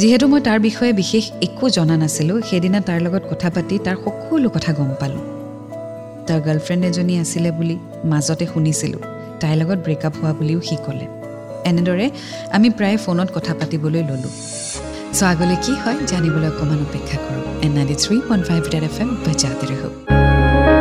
যিহেতু 0.00 0.24
মই 0.32 0.40
তাৰ 0.48 0.58
বিষয়ে 0.66 0.92
বিশেষ 1.00 1.24
একো 1.46 1.66
জনা 1.76 1.96
নাছিলোঁ 2.02 2.36
সেইদিনা 2.48 2.78
তাৰ 2.88 2.98
লগত 3.06 3.22
কথা 3.30 3.48
পাতি 3.54 3.74
তাৰ 3.86 3.96
সকলো 4.04 4.48
কথা 4.56 4.70
গম 4.78 4.90
পালোঁ। 5.00 5.24
তাৰ 6.26 6.38
গাৰ্লফ্ৰেণ্ড 6.46 6.82
এজনী 6.90 7.14
আছিলে 7.22 7.50
বুলি 7.58 7.76
মাজতে 8.10 8.44
শুনিছিলোঁ 8.52 9.00
তাইৰ 9.40 9.56
লগত 9.60 9.78
ব্ৰেকআপ 9.86 10.14
হোৱা 10.20 10.32
বুলিও 10.38 10.60
সি 10.68 10.76
ক'লে। 10.84 11.06
এনেদৰে 11.70 12.06
আমি 12.56 12.68
প্ৰায় 12.78 12.98
ফোনত 13.04 13.28
কথা 13.36 13.52
পাতিবলৈ 13.60 14.02
ল'লোঁ। 14.08 14.32
চ' 15.16 15.22
আগলৈ 15.32 15.56
কি 15.64 15.72
হয় 15.82 15.98
জানিবলৈ 16.10 16.48
অকণমান 16.52 16.80
অপেক্ষা 16.86 17.16
কৰোঁ 17.24 17.42
N 17.64 17.70
ninety 17.76 17.96
three 18.02 18.16
point 18.28 18.44
five 18.48 18.62
red 18.72 18.84
F 18.88 18.96
M 19.02 19.08
বজাতে 19.24 19.66
ৰহো 19.72 20.11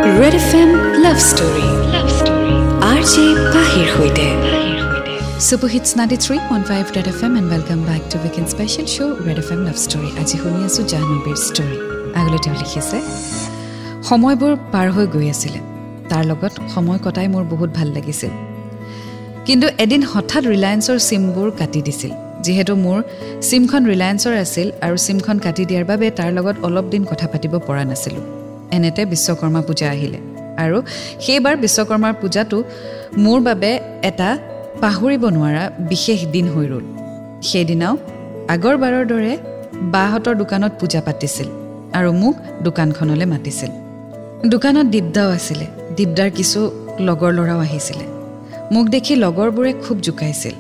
red 0.02 0.36
F 0.42 0.52
M 0.60 0.70
love 1.04 1.18
story 1.32 1.68
R 2.92 3.02
J 3.12 3.26
পাহিৰ 3.56 3.88
সৈতে 3.96 4.28
super 5.48 5.70
hits 5.74 5.90
ninety 6.00 6.18
three 6.24 6.38
point 6.50 6.66
five 6.72 6.84
red 6.96 7.08
F 7.14 7.20
M 7.28 7.34
and 7.40 7.48
welcome 7.54 7.80
back 7.90 8.02
to 8.12 8.18
weekend 8.24 8.48
special 8.54 8.88
show' 8.96 9.14
red 9.28 9.38
F 9.44 9.50
M 9.56 9.62
love 9.68 9.78
story 9.86 10.10
আজি 10.22 10.36
শুনি 10.42 10.60
আছোঁ 10.68 10.84
জাহ্নবীৰ 10.94 11.38
story 11.48 11.78
আগলৈ 12.20 12.40
তেওঁ 12.44 12.56
লিখিছে 12.62 12.98
সময়বোৰ 14.10 14.52
পাৰ 14.74 14.88
হৈ 14.96 15.06
গৈ 15.16 15.28
আছিলে। 15.34 15.60
তাৰ 16.12 16.24
লগত 16.32 16.54
সময় 16.74 17.00
কটাই 17.06 17.28
মোৰ 17.34 17.44
বহুত 17.54 17.70
ভাল 17.78 17.88
লাগিছিল। 17.98 18.32
কিন্তু 19.48 19.68
এদিন 19.84 20.02
হঠাৎ 20.12 20.44
ৰিলায়েন্সৰ 20.54 20.98
চিমবোৰ 21.10 21.48
কাটি 21.60 21.82
দিছিল। 21.88 22.12
যিহেতু 22.46 22.74
মোৰ 22.86 23.00
চিমখন 23.50 23.82
ৰিলায়েন্সৰ 23.92 24.34
আছিল 24.46 24.68
আৰু 24.86 24.96
চিমখন 25.06 25.38
কাটি 25.46 25.64
দিয়াৰ 25.70 25.86
বাবে 25.92 26.08
তাৰ 26.20 26.30
লগত 26.38 26.56
অলপ 26.68 26.86
দিন 26.94 27.04
কথা 27.12 27.26
পাতিব 27.32 27.54
পৰা 27.68 27.84
নাছিলোঁ। 27.92 28.41
এনেতে 28.72 29.06
বিশ্বকৰ্মা 29.06 29.62
পূজা 29.62 29.90
আহিলে। 29.90 30.18
আৰু 30.58 30.82
সেইবাৰ 31.20 31.56
বিশ্বকৰ্মাৰ 31.58 32.14
পূজাটো 32.22 32.64
মোৰ 33.18 33.40
বাবে 33.42 33.80
এটা 34.04 34.38
পাহৰিব 34.82 35.30
নোৱাৰা 35.30 35.72
বিশেষ 35.80 36.26
দিন 36.26 36.48
হৈ 36.50 36.66
ৰ'ল। 36.68 36.86
সেইদিনাও 37.42 37.98
আগৰবাৰৰ 38.48 39.06
দৰে 39.06 39.38
বাহঁতৰ 39.82 40.36
দোকানত 40.36 40.72
পূজা 40.80 41.02
পাতিছিল 41.02 41.48
আৰু 41.94 42.14
মোক 42.14 42.36
দোকানখনলৈ 42.64 43.26
মাতিছিল। 43.26 43.72
দোকানত 44.50 44.86
দীপদাও 44.86 45.30
আছিলে। 45.30 45.66
দীপদাৰ 45.96 46.30
কিছু 46.30 46.60
লগৰ 47.00 47.32
ল'ৰাও 47.32 47.60
আহিছিলে। 47.60 48.06
মোক 48.72 48.86
দেখি 48.88 49.16
লগৰবোৰে 49.16 49.74
খুব 49.74 49.98
জোকাইছিল। 49.98 50.56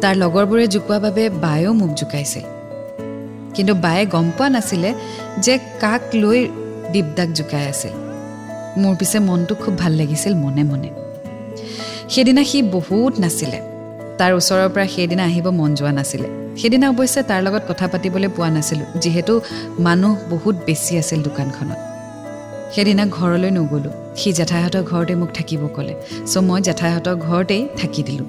তাৰ 0.00 0.16
লগৰবোৰে 0.16 0.66
জোকোৱা 0.66 0.98
বাবে 0.98 1.30
বায়েও 1.30 1.72
মোক 1.72 1.90
জোকাইছিল। 1.96 2.55
কিন্তু 3.56 3.74
বায়ে 3.74 4.06
গম 4.06 4.30
পোৱা 4.38 4.48
নাছিলে 4.48 4.94
যে 5.38 5.58
কাক 5.58 6.02
লৈ 6.14 6.48
দীপদাক 6.92 7.28
জোকাই 7.28 7.64
আছিল। 7.66 7.94
মোৰ 8.82 8.94
পিছে 8.96 9.18
মনটো 9.18 9.54
খুব 9.54 9.78
ভাল 9.78 9.92
লাগিছিল 9.92 10.34
মনে 10.34 10.62
মনে। 10.62 10.90
সেইদিনা 12.08 12.44
সি 12.44 12.62
বহুত 12.62 13.12
নাছিলে। 13.20 13.60
তাৰ 14.18 14.32
ওচৰৰ 14.32 14.68
পৰা 14.68 14.86
সেইদিনা 14.86 15.24
আহিব 15.24 15.46
মন 15.50 15.74
যোৱা 15.74 15.92
নাছিলে। 15.92 16.28
সেইদিনা 16.56 16.90
অৱশ্যে 16.90 17.22
তাৰ 17.22 17.42
লগত 17.42 17.62
কথা 17.68 17.86
পাতিবলৈ 17.88 18.28
পোৱা 18.28 18.50
নাছিলোঁ 18.50 18.86
যিহেতু 19.00 19.40
মানুহ 19.78 20.16
বহুত 20.30 20.56
বেছি 20.66 20.98
আছিল 20.98 21.22
দোকানখনত। 21.22 21.80
সেইদিনা 22.74 23.06
ঘৰলৈ 23.06 23.50
নগ'লোঁ। 23.50 23.94
সি 24.16 24.32
জেঠাইহঁতৰ 24.32 24.82
ঘৰতে 24.82 25.14
মোক 25.14 25.30
থাকিব 25.34 25.68
ক'লে। 25.76 25.94
চ' 26.26 26.36
মই 26.38 26.60
জেঠাইহঁতৰ 26.60 27.16
ঘৰতেই 27.16 27.68
থাকি 27.76 28.02
দিলোঁ। 28.02 28.28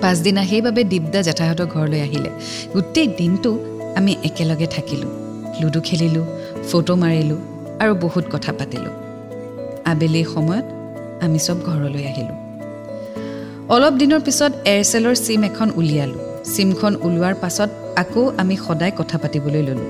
পাছদিনা 0.00 0.42
সেইবাবে 0.44 0.84
দীপদা 0.84 1.22
জেঠাইহঁতৰ 1.22 1.66
ঘৰলৈ 1.66 2.00
আহিলে। 2.00 2.30
গোটেই 2.72 3.06
দিনটো 3.18 3.50
আমি 3.96 4.12
একেলগে 4.24 4.66
থাকিলোঁ 4.66 5.10
লুডু 5.60 5.80
খেলিলোঁ 5.80 6.26
ফটো 6.68 6.94
মাৰিলোঁ 7.02 7.40
আৰু 7.82 7.92
বহুত 8.04 8.24
কথা 8.32 8.52
পাতিলোঁ। 8.52 8.94
আবেলি 9.84 10.24
সময়ত 10.24 10.66
আমি 11.24 11.38
চব 11.38 11.56
ঘৰলৈ 11.68 12.04
আহিলোঁ। 12.10 12.38
অলপ 13.74 13.94
দিনৰ 14.00 14.20
পিছত 14.20 14.52
এয়াৰচেলৰ 14.64 15.14
চিম 15.14 15.44
এখন 15.44 15.68
উলিয়ালোঁ। 15.76 16.20
চিমখন 16.54 16.96
ওলোৱাৰ 17.02 17.34
পাছত 17.34 17.70
আকৌ 17.96 18.32
আমি 18.38 18.56
সদায় 18.56 18.92
কথা 18.96 19.18
পাতিবলৈ 19.18 19.62
ল'লোঁ। 19.62 19.88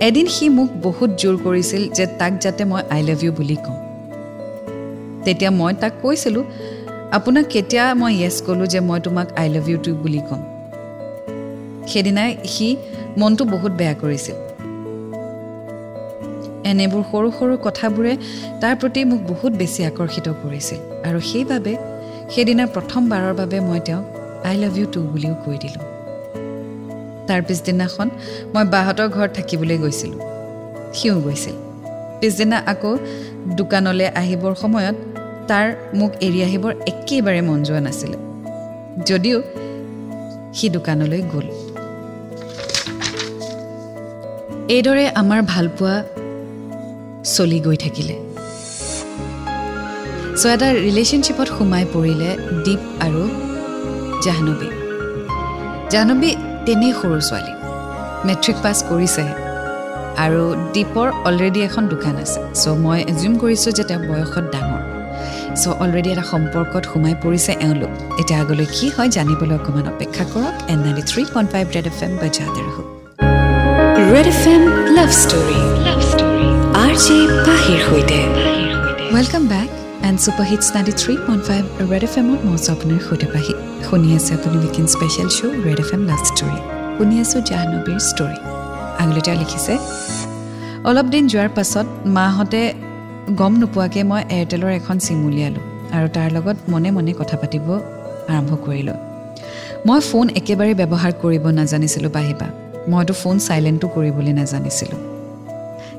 এদিন 0.00 0.26
সি 0.26 0.48
মোক 0.48 0.70
বহুত 0.82 1.10
জোৰ 1.10 1.36
কৰিছিল 1.44 1.82
যে 1.88 2.06
তাক 2.06 2.32
যাতে 2.40 2.64
মই 2.64 2.82
আই 2.90 3.02
লাভ 3.02 3.24
ইউ 3.24 3.32
বুলি 3.32 3.56
কওঁ। 3.56 3.78
তেতিয়া 5.24 5.50
মই 5.50 5.72
তাক 5.80 5.92
কৈছিলোঁ 6.02 6.44
আপোনাক 7.12 7.44
কেতিয়া 7.44 7.94
মই 7.94 8.12
য়েছ 8.22 8.36
ক'লোঁ 8.46 8.66
যে 8.66 8.80
মই 8.80 9.00
তোমাক 9.00 9.28
আই 9.36 9.48
লাভ 9.48 9.68
ইউ 9.68 9.78
টু 9.78 9.94
বুলি 9.94 10.18
ক'ম? 10.18 10.49
সেইদিনাই 11.86 12.36
সি 12.44 12.76
মনটো 13.18 13.44
বহুত 13.44 13.72
বেয়া 13.72 13.94
কৰিছিল। 13.94 14.36
এনেবোৰ 16.64 17.02
সৰু 17.12 17.30
সৰু 17.38 17.56
কথাবোৰে 17.66 18.16
তাৰ 18.60 18.74
প্ৰতি 18.76 19.04
মোক 19.04 19.20
বহুত 19.28 19.52
বেছি 19.52 19.84
আকৰ্ষিত 19.84 20.28
কৰিছিল 20.42 20.78
আৰু 21.08 21.20
সেইবাবে 21.20 21.72
সেইদিনা 22.34 22.66
প্ৰথমবাৰৰ 22.66 23.34
বাবে 23.34 23.60
মই 23.60 23.80
তেওঁক 23.80 24.04
আই 24.46 24.56
লাভ 24.56 24.78
ইউ 24.78 24.86
টু 24.86 25.00
বুলিও 25.02 25.34
কৈ 25.44 25.56
দিলোঁ। 25.58 25.84
তাৰ 27.28 27.42
পিছদিনাখন 27.42 28.08
মই 28.54 28.64
বাহঁতৰ 28.64 29.08
ঘৰত 29.08 29.30
থাকিবলৈ 29.36 29.78
গৈছিলোঁ। 29.78 30.20
সিও 30.94 31.20
গৈছিল। 31.20 31.56
পিছদিনা 32.20 32.58
আকৌ 32.66 32.96
দোকানলৈ 33.56 34.06
আহিবৰ 34.06 34.54
সময়ত 34.54 34.96
তাৰ 35.48 35.66
মোক 35.94 36.10
এৰি 36.20 36.42
আহিবৰ 36.42 36.72
একেবাৰে 36.86 37.40
মন 37.40 37.62
যোৱা 37.62 37.80
নাছিলে। 37.80 38.18
যদিও 39.06 39.42
সি 40.54 40.68
দোকানলৈ 40.68 41.22
গ'ল। 41.22 41.69
এইদৰে 44.74 45.04
আমাৰ 45.20 45.40
ভালপোৱা 45.52 45.94
চলি 47.34 47.58
গৈ 47.66 47.76
থাকিলে। 47.84 48.14
চ' 50.40 50.46
এটা 50.54 50.68
ৰিলেশ্যনশ্বিপত 50.86 51.48
সোমাই 51.56 51.84
পৰিলে 51.94 52.30
দীপ 52.64 52.82
আৰু 53.06 53.22
জাহ্নৱী। 54.24 54.68
জাহ্নৱী 55.92 56.30
তেনেই 56.66 56.92
সৰু 57.00 57.16
ছোৱালী। 57.28 57.52
মেট্ৰিক 58.26 58.56
পাছ 58.64 58.76
কৰিছেহে 58.90 59.34
আৰু 60.24 60.42
দীপৰ 60.74 61.08
অলৰেডি 61.28 61.60
এখন 61.68 61.84
দোকান 61.92 62.14
আছে। 62.24 62.38
চ' 62.60 62.76
মই 62.84 62.98
এজিউম 63.12 63.34
কৰিছোঁ 63.42 63.72
যে 63.78 63.84
তেওঁ 63.90 64.02
বয়সত 64.10 64.44
ডাঙৰ। 64.54 64.82
চ' 65.60 65.74
অলৰেডি 65.82 66.08
এটা 66.14 66.24
সম্পৰ্কত 66.32 66.84
সোমাই 66.92 67.14
পৰিছে 67.24 67.52
এওঁলোক। 67.66 67.92
এতিয়া 68.20 68.38
আগলৈ 68.42 68.66
কি 68.76 68.86
হয় 68.96 69.10
জানিবলৈ 69.16 69.54
অকণমান 69.60 69.86
অপেক্ষা 69.94 70.24
কৰক। 70.32 70.54
N 70.72 70.78
ninety 70.84 71.02
three 71.10 71.22
point 71.32 71.48
five 71.52 71.64
red 71.74 71.86
F 71.92 71.98
M 72.06 72.12
বাজাদৰ 72.22 72.70
হোক 72.76 72.99
red 74.14 74.28
F 74.30 74.44
M 74.52 74.62
love 74.96 75.10
story 75.22 75.58
love 75.86 76.00
story 76.10 76.46
R 76.82 76.92
J 77.04 77.16
পাহিৰ 77.46 77.80
সৈতে 77.88 78.18
welcome 79.14 79.42
back 79.52 79.68
and 80.06 80.18
super 80.24 80.46
hits 80.50 80.66
ninety 80.74 80.94
three 81.00 81.12
point 81.26 81.42
five 81.48 81.62
red 81.90 82.02
F 82.08 82.14
এমত 82.20 82.40
মই 82.46 82.54
আছোঁ 82.58 82.72
আপোনাৰ 82.76 83.00
সৈতে 83.08 83.26
পাহি। 83.34 83.54
শুনি 83.88 84.08
আছে 84.18 84.30
আপুনি 84.38 84.56
weekend 84.64 84.88
special 84.94 85.28
show' 85.36 85.54
red 85.66 85.78
F 85.84 85.90
M 85.96 86.02
love 86.10 86.20
story 86.30 86.58
শুনি 86.96 87.14
আছোঁ 87.24 87.40
জাহ্নবীৰ 87.50 88.00
ষ্টৰী 88.10 88.38
আগলৈ 89.02 89.22
লিখিছে 89.42 89.74
অলপ 90.88 91.06
দিন 91.14 91.24
যোৱাৰ 91.32 91.50
পাছত 91.56 91.86
মাহঁতে 92.16 92.62
গম 93.40 93.52
নোপোৱাকৈ 93.60 94.02
মই 94.10 94.22
এয়াৰটেলৰ 94.36 94.70
এখন 94.80 94.96
চিম 95.04 95.18
উলিয়ালোঁ 95.28 95.64
আৰু 95.96 96.06
তাৰ 96.16 96.28
লগত 96.36 96.56
মনে 96.72 96.88
মনে 96.96 97.12
কথা 97.20 97.36
পাতিব 97.42 97.66
আৰম্ভ 98.32 98.50
কৰিলোঁ। 98.66 98.98
মই 99.86 100.00
ফোন 100.08 100.26
একেবাৰে 100.40 100.72
ব্যৱহাৰ 100.80 101.12
কৰিব 101.22 101.44
নাজানিছিলোঁ 101.58 102.12
বাহিবা 102.18 102.48
মইতো 102.88 103.12
ফোন 103.12 103.38
চাইলেণ্টো 103.38 103.88
কৰিবলৈ 103.88 104.32
নাজানিছিলোঁ। 104.32 104.98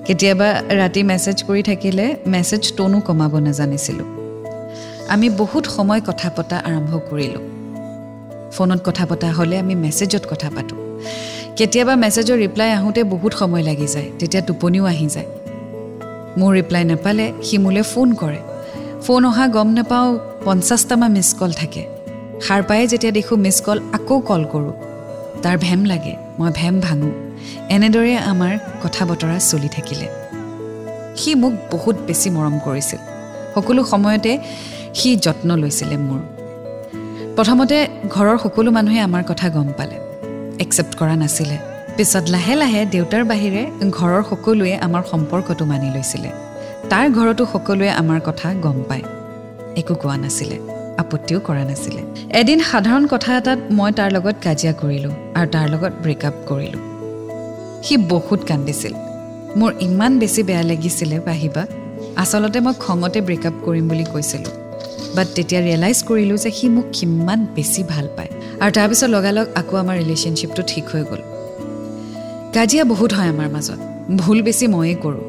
কেতিয়াবা 0.05 0.61
ৰাতি 0.69 1.03
মেছেজ 1.03 1.43
কৰি 1.43 1.63
থাকিলে 1.63 2.15
মেছেজ 2.27 2.73
টোনো 2.73 2.99
কমাব 2.99 3.37
নাজানিছিলোঁ। 3.37 4.05
আমি 5.09 5.29
বহুত 5.29 5.65
সময় 5.65 6.01
কথা 6.07 6.29
পতা 6.35 6.57
আৰম্ভ 6.57 6.99
কৰিলোঁ। 7.09 7.41
ফোনত 8.51 8.79
কথা 8.83 9.05
পতা 9.05 9.31
হ'লে 9.31 9.57
আমি 9.57 9.75
মেছেজত 9.75 10.21
কথা 10.29 10.49
পাতোঁ। 10.55 10.77
কেতিয়াবা 11.57 11.95
মেছেজৰ 11.95 12.37
ৰিপ্লাই 12.37 12.71
আহোঁতে 12.71 13.03
বহুত 13.03 13.33
সময় 13.33 13.63
লাগি 13.63 13.87
যায় 13.87 14.11
তেতিয়া 14.19 14.43
টোপনিও 14.43 14.85
আহি 14.85 15.07
যায়। 15.07 15.25
মোৰ 16.37 16.55
ৰিপ্লাই 16.55 16.83
নাপালে 16.83 17.33
সি 17.43 17.57
মোলৈ 17.57 17.81
ফোন 17.81 18.13
কৰে। 18.13 18.37
ফোন 19.01 19.25
অহা 19.25 19.47
গম 19.47 19.67
নাপাওঁ 19.67 20.19
পঞ্চাছটামান 20.45 21.11
মিছ 21.11 21.33
কল 21.33 21.51
থাকে। 21.51 21.85
সাৰ 22.41 22.63
পায়ে 22.63 22.87
যেতিয়া 22.87 23.11
দেখোঁ 23.11 23.37
মিছ 23.37 23.61
কল 23.61 23.79
আকৌ 23.93 24.19
কল 24.19 24.45
কৰোঁ। 24.51 24.71
তাৰ 25.41 25.57
ভেম 25.57 25.85
লাগে। 25.85 26.15
মই 26.41 26.51
ভেম 26.55 26.79
ভাঙোঁ। 26.79 27.11
এনেদৰে 27.69 28.17
আমাৰ 28.17 28.57
কথা 28.83 29.05
বতৰা 29.05 29.39
চলি 29.39 29.67
থাকিলে। 29.67 30.07
সি 31.15 31.35
মোক 31.35 31.53
বহুত 31.71 31.95
বেছি 31.95 32.29
মৰম 32.29 32.59
কৰিছিল। 32.59 32.99
সকলো 33.55 33.85
সময়তে 33.85 34.37
সি 34.93 35.15
যত্ন 35.15 35.55
লৈছিলে 35.55 35.97
মোৰ। 35.97 36.21
প্ৰথমতে 37.35 37.87
ঘৰৰ 38.09 38.37
সকলো 38.37 38.71
মানুহে 38.71 38.99
আমাৰ 38.99 39.23
কথা 39.27 39.49
গম 39.49 39.67
পালে। 39.77 39.95
একচেপ্ট 40.59 40.95
কৰা 40.95 41.15
নাছিলে। 41.15 41.57
পিছত 41.97 42.29
লাহে 42.29 42.55
লাহে 42.55 42.85
দেউতাৰ 42.85 43.23
বাহিৰে 43.23 43.61
ঘৰৰ 43.91 44.23
সকলোৱে 44.29 44.75
আমাৰ 44.75 45.03
সম্পৰ্কটো 45.11 45.65
মানি 45.65 45.89
লৈছিলে। 45.89 46.29
তাৰ 46.89 47.09
ঘৰতো 47.09 47.45
সকলোৱে 47.53 47.89
আমাৰ 47.89 48.19
কথা 48.25 48.53
গম 48.53 48.83
পায়। 48.89 49.03
একো 49.77 49.95
কোৱা 49.95 50.17
নাছিলে। 50.17 50.80
আপত্তিও 51.03 51.39
কৰা 51.39 51.63
নাছিলে। 51.69 52.01
এদিন 52.39 52.59
সাধাৰণ 52.71 53.03
কথা 53.07 53.29
এটাত 53.37 53.59
মই 53.71 53.91
তাৰ 53.97 54.09
লগত 54.15 54.35
কাজিয়া 54.45 54.73
কৰিলোঁ 54.73 55.13
আৰু 55.37 55.47
তাৰ 55.55 55.67
লগত 55.73 55.93
ব্ৰেকআপ 56.03 56.35
কৰিলোঁ। 56.49 56.81
সি 57.85 57.93
বহুত 58.13 58.39
কান্দিছিল। 58.49 58.93
মোৰ 59.59 59.71
ইমান 59.81 60.11
বেছি 60.19 60.41
বেয়া 60.43 60.63
লাগিছিলে 60.63 61.17
বাহিবা। 61.19 61.63
আচলতে 62.15 62.59
মই 62.59 62.73
খঙতে 62.79 63.19
ব্ৰেকআপ 63.21 63.55
কৰিম 63.65 63.85
বুলি 63.87 64.05
কৈছিলোঁ। 64.13 64.53
বাট 65.15 65.27
তেতিয়া 65.35 65.61
ৰিয়েলাইজ 65.61 65.97
কৰিলোঁ 66.09 66.37
যে 66.37 66.51
সি 66.51 66.67
মোক 66.69 66.87
কিমান 66.93 67.39
বেছি 67.55 67.81
ভাল 67.83 68.05
পায়। 68.17 68.29
আৰু 68.61 68.71
তাৰপিছত 68.77 69.09
লগালগ 69.09 69.45
আকৌ 69.55 69.73
আমাৰ 69.77 69.95
ৰিলেশ্যনশ্বিপটো 69.97 70.61
ঠিক 70.67 70.85
হৈ 70.91 71.03
গ'ল। 71.11 71.21
কাজিয়া 72.55 72.83
বহুত 72.83 73.11
হয় 73.13 73.29
আমাৰ 73.29 73.49
মাজত। 73.49 73.79
ভুল 74.17 74.37
বেছি 74.41 74.65
ময়েই 74.67 74.97
কৰোঁ। 75.03 75.23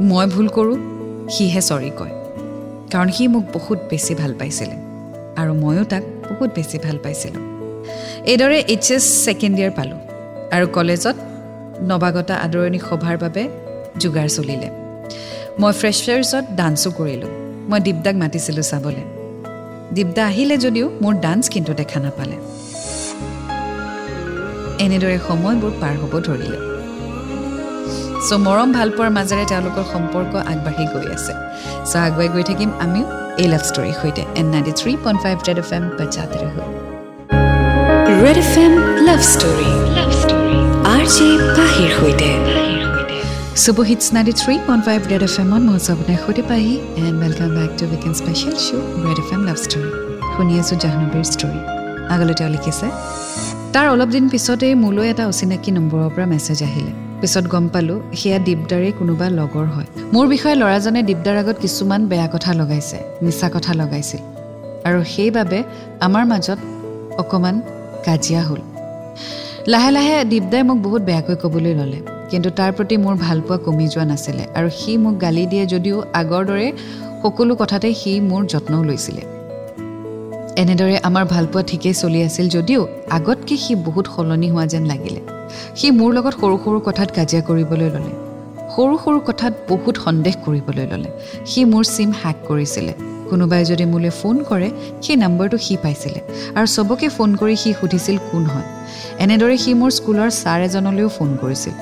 মই 0.00 0.26
ভুল 0.26 0.46
কৰোঁ 0.48 0.76
সিহে 1.30 1.60
চৰি 1.60 1.90
কয়। 1.98 2.14
কাৰণ 2.92 3.08
সি 3.10 3.24
মোক 3.28 3.44
বহুত 3.52 3.78
বেছি 3.90 4.12
ভাল 4.14 4.32
পাইছিলে। 4.38 4.76
আৰু 5.40 5.52
ময়ো 5.62 5.84
তাক 5.84 6.02
বহুত 6.28 6.50
বেছি 6.56 6.76
ভাল 6.84 6.96
পাইছিলোঁ। 7.04 7.42
এইদৰে 8.30 8.58
এইচ 8.72 8.86
এছ 8.96 9.04
ছেকেণ্ড 9.24 9.56
ইয়েৰ 9.58 9.72
পালোঁ 9.78 10.00
আৰু 10.56 10.66
কলেজত 10.76 11.16
নৱাগতা 11.88 12.34
আদৰণি 12.46 12.78
সভাৰ 12.88 13.16
বাবে 13.24 13.42
যোগাৰ 14.02 14.28
চলিলে। 14.36 14.68
মই 15.60 15.72
ফ্ৰেছাৰ্ছত 15.80 16.44
ডান্সো 16.58 16.90
কৰিলোঁ। 16.98 17.30
মই 17.70 17.80
দীপদাক 17.86 18.14
মাতিছিলোঁ 18.22 18.64
চাবলৈ। 18.70 19.04
দীপদা 19.96 20.22
আহিলে 20.30 20.56
যদিও 20.64 20.86
মোৰ 21.02 21.14
ডান্স 21.24 21.44
কিন্তু 21.54 21.72
দেখা 21.80 21.98
নাপালে। 22.04 22.36
এনেদৰে 24.84 25.18
সময়বোৰ 25.28 25.72
পাৰ 25.80 25.94
হ'ব 26.00 26.12
ধৰিলে। 26.26 26.77
চ' 28.26 28.36
মৰম 28.46 28.68
ভাল 28.76 28.88
পোৱাৰ 28.96 29.10
মাজেৰে 29.16 29.44
তেওঁলোকৰ 29.50 29.84
সম্পৰ্ক 29.94 30.32
আগবাঢ়ি 30.52 30.84
গৈ 30.92 31.06
আছে। 31.16 31.32
চ' 31.90 31.96
আগুৱাই 32.06 32.28
গৈ 32.34 32.44
থাকিম 32.50 32.70
আমিও 32.84 33.04
এই 33.42 33.48
লাভ 33.52 33.62
ষ্টৰীৰ 33.70 33.94
সৈতে। 34.00 34.22
N 34.40 34.46
ninety 34.54 34.72
three 34.80 34.92
point 35.04 35.18
five 35.24 35.36
red 35.48 35.58
F 35.62 35.70
M 35.76 35.84
বাজাতে 35.98 36.36
ৰহো। 36.42 36.62
Red 38.24 38.38
F 38.44 38.52
M 38.64 38.72
love 39.08 39.20
story 39.32 39.70
love 39.98 40.10
story 40.20 40.56
R 40.94 41.04
J 41.14 41.28
পাহিৰ 41.56 41.90
সৈতে। 41.98 42.30
Super 43.62 43.84
hits 43.90 44.06
ninety 44.14 44.34
three 44.42 44.54
point 44.66 44.82
five 44.88 45.00
red 45.12 45.22
F 45.28 45.34
এমত 45.42 45.62
মই 45.66 45.74
আছোঁ 45.78 45.92
আপোনাৰ 45.96 46.18
সৈতে 46.24 46.42
Pahi. 46.50 46.74
And 47.00 47.16
welcome 47.22 47.48
back 47.56 47.70
to 47.78 47.84
weekend 47.92 48.16
special 48.20 48.56
show' 48.66 48.86
red 49.06 49.18
F 49.22 49.28
M 49.34 49.42
love 49.48 49.58
story 49.64 49.90
শুনি 50.34 50.52
আছোঁ 50.62 50.76
জাহ্নবীৰ 50.84 51.26
ষ্টৰী 51.32 51.60
আগলৈ 52.14 52.34
তেওঁ 52.38 52.50
লিখিছে 52.54 52.86
তাৰ 53.74 53.86
অলপ 53.94 54.08
দিন 54.14 54.24
পিছতেই 54.32 54.72
মোলৈ 54.84 55.06
এটা 55.12 55.24
অচিনাকি 55.30 55.70
নম্বৰৰ 55.76 56.08
পৰা 56.14 56.26
মেছেজ 56.32 56.60
আহিলে। 56.68 57.07
পিছত 57.20 57.44
গম 57.52 57.64
পালোঁ 57.68 57.98
সেয়া 58.14 58.38
দীপদাৰেই 58.38 58.92
কোনোবা 58.98 59.26
লগৰ 59.38 59.66
হয়। 59.74 59.88
মোৰ 60.14 60.26
বিষয়ে 60.34 60.56
ল'ৰাজনে 60.62 61.00
দীপদাৰ 61.02 61.36
আগত 61.36 61.56
কিছুমান 61.64 62.00
বেয়া 62.06 62.28
কথা 62.34 62.50
লগাইছে 62.54 62.98
মিছা 63.22 63.48
কথা 63.54 63.72
লগাইছিল। 63.74 64.20
আৰু 64.88 65.00
সেইবাবে 65.14 65.58
আমাৰ 66.00 66.24
মাজত 66.32 66.58
অকণমান 67.18 67.56
কাজিয়া 68.06 68.42
হ'ল। 68.42 68.60
লাহে 69.68 69.90
লাহে 69.90 70.24
দীপদাই 70.24 70.62
মোক 70.62 70.78
বহুত 70.82 71.02
বেয়াকৈ 71.02 71.36
ক'বলৈ 71.42 71.74
ল'লে। 71.74 72.00
কিন্তু 72.30 72.48
তাৰ 72.50 72.70
প্ৰতি 72.72 72.96
মোৰ 72.96 73.14
ভালপোৱা 73.26 73.56
কমি 73.56 73.86
যোৱা 73.88 74.04
নাছিলে 74.04 74.44
আৰু 74.58 74.68
সি 74.70 74.92
মোক 74.96 75.14
গালি 75.20 75.46
দিয়ে 75.46 75.64
যদিও 75.66 75.96
আগৰ 76.20 76.42
দৰে 76.48 76.72
সকলো 77.22 77.52
কথাতে 77.56 77.88
সি 77.94 78.12
মোৰ 78.20 78.42
যত্নও 78.52 78.82
লৈছিলে। 78.84 79.22
এনেদৰে 80.62 80.96
আমাৰ 81.08 81.24
ভালপোৱা 81.24 81.62
ঠিকেই 81.62 81.94
চলি 81.94 82.20
আছিল 82.22 82.46
যদিও 82.48 82.80
আগতকৈ 83.10 83.56
সি 83.64 83.72
বহুত 83.86 84.06
সলনি 84.16 84.48
হোৱা 84.50 84.66
যেন 84.66 84.84
লাগিলে। 84.86 85.37
সি 85.78 85.90
মোৰ 85.90 86.10
লগত 86.14 86.34
সৰু 86.40 86.56
সৰু 86.64 86.78
কথাত 86.88 87.08
কাজিয়া 87.16 87.42
কৰিবলৈ 87.42 87.88
ল'লে। 87.94 88.12
সৰু 88.76 88.94
সৰু 89.04 89.18
কথাত 89.28 89.52
বহুত 89.68 89.94
সন্দেহ 90.04 90.34
কৰিবলৈ 90.44 90.86
ল'লে। 90.92 91.10
সি 91.50 91.64
মোৰ 91.64 91.84
চিম 91.84 92.10
হেক 92.24 92.36
কৰিছিলে। 92.48 92.92
কোনোবাই 93.30 93.64
যদি 93.64 93.84
মোলৈ 93.84 94.10
ফোন 94.10 94.36
কৰে 94.50 94.68
সেই 95.02 95.16
নম্বৰটো 95.16 95.56
সি 95.58 95.76
পাইছিলে। 95.82 96.20
আৰু 96.56 96.66
চবকে 96.66 97.08
ফোন 97.08 97.36
কৰি 97.36 97.56
সি 97.56 97.72
সুধিছিল 97.80 98.16
কোন 98.32 98.44
হয়। 98.44 98.68
এনেদৰে 99.18 99.56
সি 99.58 99.74
মোৰ 99.74 99.90
স্কুলৰ 99.90 100.30
ছাৰ 100.30 100.60
এজনলৈও 100.60 101.08
ফোন 101.08 101.36
কৰিছিল। 101.42 101.74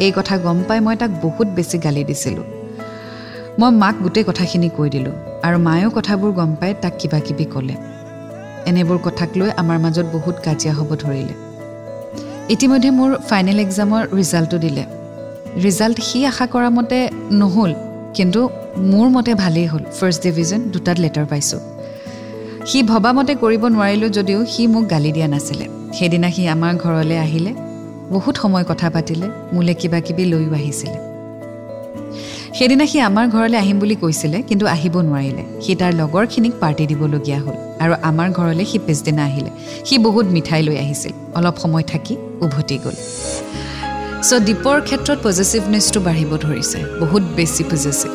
এই 0.00 0.12
কথা 0.12 0.38
গম 0.38 0.58
পাই 0.68 0.80
মই 0.80 0.96
তাক 0.96 1.10
বহুত 1.22 1.48
বেছি 1.48 1.78
গালি 1.78 2.04
দিছিলোঁ। 2.04 2.44
মই 3.58 3.70
মাক 3.70 3.94
গোটেই 4.02 4.24
কথাখিনি 4.24 4.68
কৈ 4.76 4.88
দিলোঁ 4.90 5.14
আৰু 5.42 5.58
মায়েও 5.58 5.90
কথাবোৰ 5.90 6.32
গম 6.32 6.50
পাই 6.60 6.74
তাক 6.82 6.92
কিবা 6.98 7.18
কিবি 7.20 7.44
ক'লে। 7.44 7.74
এনেবোৰ 8.66 8.98
কথাক 9.04 9.30
লৈ 9.36 9.50
আমাৰ 9.56 9.78
মাজত 9.78 10.06
বহুত 10.12 10.36
কাজিয়া 10.44 10.74
হ'ব 10.74 10.90
ধৰিলে। 10.94 11.47
ইতিমধ্যে 12.54 12.90
মোৰ 12.98 13.10
ফাইনেল 13.30 13.58
এক্সামৰ 13.66 14.02
ৰিজাল্টটো 14.18 14.58
দিলে। 14.64 14.84
ৰিজাল্ট 15.64 15.98
সি 16.08 16.18
আশা 16.30 16.46
কৰা 16.54 16.70
মতে 16.76 16.98
নহ'ল 17.40 17.72
কিন্তু 18.16 18.40
মোৰ 18.92 19.06
মতে 19.16 19.32
ভালেই 19.42 19.66
হ'ল। 19.72 19.82
ফাৰ্ষ্ট 19.98 20.20
ডিভিজন 20.22 20.60
দুটাত 20.74 20.96
লেটাৰ 21.04 21.26
পাইছোঁ। 21.32 21.60
সি 22.68 22.78
ভবামতে 22.92 23.32
কৰিব 23.42 23.62
নোৱাৰিলোঁ 23.74 24.10
যদিও 24.18 24.40
সি 24.52 24.62
মোক 24.66 24.84
গালি 24.90 25.10
দিয়া 25.16 25.28
নাছিলে। 25.34 25.66
সেইদিনা 25.96 26.28
সি 26.30 26.42
আমাৰ 26.54 26.72
ঘৰলৈ 26.84 27.18
আহিলে 27.26 27.52
বহুত 28.14 28.34
সময় 28.42 28.64
কথা 28.70 28.88
পাতিলে 28.94 29.26
মোলৈ 29.52 29.74
কিবা 29.80 29.98
কিবি 30.06 30.24
লৈও 30.32 30.50
আহিছিলে। 30.58 30.98
সেইদিনা 32.56 32.84
সি 32.90 32.98
আমাৰ 33.08 33.24
ঘৰলৈ 33.34 33.56
আহিম 33.62 33.76
বুলি 33.82 33.96
কৈছিলে 34.02 34.38
কিন্তু 34.48 34.64
আহিব 34.74 34.94
নোৱাৰিলে। 35.08 35.44
সি 35.64 35.72
তাৰ 35.80 35.92
লগৰখিনিক 36.00 36.54
পাৰ্টি 36.60 36.84
দিবলগীয়া 36.90 37.40
হ'ল। 37.44 37.67
আৰু 37.82 37.92
আমাৰ 38.10 38.28
ঘৰলৈ 38.38 38.64
সি 38.70 38.78
পিছদিনা 38.86 39.22
আহিলে। 39.30 39.50
সি 39.86 39.94
বহুত 40.06 40.26
মিঠাই 40.36 40.62
লৈ 40.66 40.76
আহিছিল। 40.84 41.12
অলপ 41.38 41.56
সময় 41.62 41.84
থাকি 41.92 42.14
উভতি 42.44 42.76
গ'ল। 42.84 42.96
চ' 44.28 44.40
দীপৰ 44.48 44.78
ক্ষেত্ৰত 44.88 45.18
পজিটিভনেছটো 45.26 45.98
বাঢ়িব 46.06 46.30
ধৰিছে। 46.44 46.78
বহুত 47.02 47.24
বেছি 47.36 47.62
পজিটিভ 47.70 48.12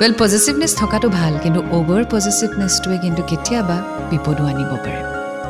ৱেল 0.00 0.12
পজিটিভনেছ 0.22 0.72
থকাটো 0.80 1.08
ভাল 1.18 1.32
কিন্তু 1.44 1.60
অভাৰ 1.78 2.02
পজিটিভনেছটোৱে 2.14 2.96
কিন্তু 3.04 3.22
কেতিয়াবা 3.30 3.76
বিপদো 4.10 4.42
আনিব 4.52 4.72
পাৰে। 4.84 5.00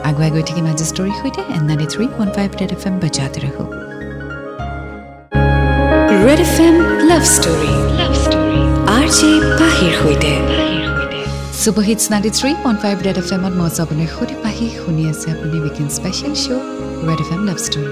আগুৱাই 0.09 0.30
গৈ 0.35 0.42
থাকিম 0.49 0.66
আজি 0.73 0.85
ষ্টৰীৰ 0.90 1.16
সৈতে। 1.20 1.40
N 1.56 1.62
ninety 1.68 1.87
three 1.92 2.04
one 2.16 2.28
five 2.37 2.49
red 2.61 2.70
F 2.76 2.82
M 2.88 2.94
বজাতে 3.02 3.38
ৰাখোঁ 3.44 3.68
red 6.26 6.40
F 6.47 6.56
M 6.66 6.76
love 7.11 7.25
story 7.35 7.73
love 8.00 8.12
story 8.25 8.61
R 8.97 9.06
J 9.16 9.30
পাহিৰ 9.61 9.92
সৈতে। 10.00 10.32
Super hits 11.62 12.05
ninety 12.12 12.31
three 12.38 12.50
point 12.64 12.79
five 12.83 12.97
red 13.07 13.17
F 13.23 13.29
এমত 13.37 13.55
মই 13.61 13.71
আপোনাৰ 13.85 14.09
সুধি 14.17 14.37
পাহি। 14.45 14.67
শুনি 14.83 15.02
আছে 15.12 15.26
আপুনি 15.35 15.57
weekend 15.64 15.90
special 15.97 16.35
show' 16.43 16.62
red 17.09 17.21
F 17.25 17.31
M 17.37 17.43
love 17.49 17.59
story 17.67 17.90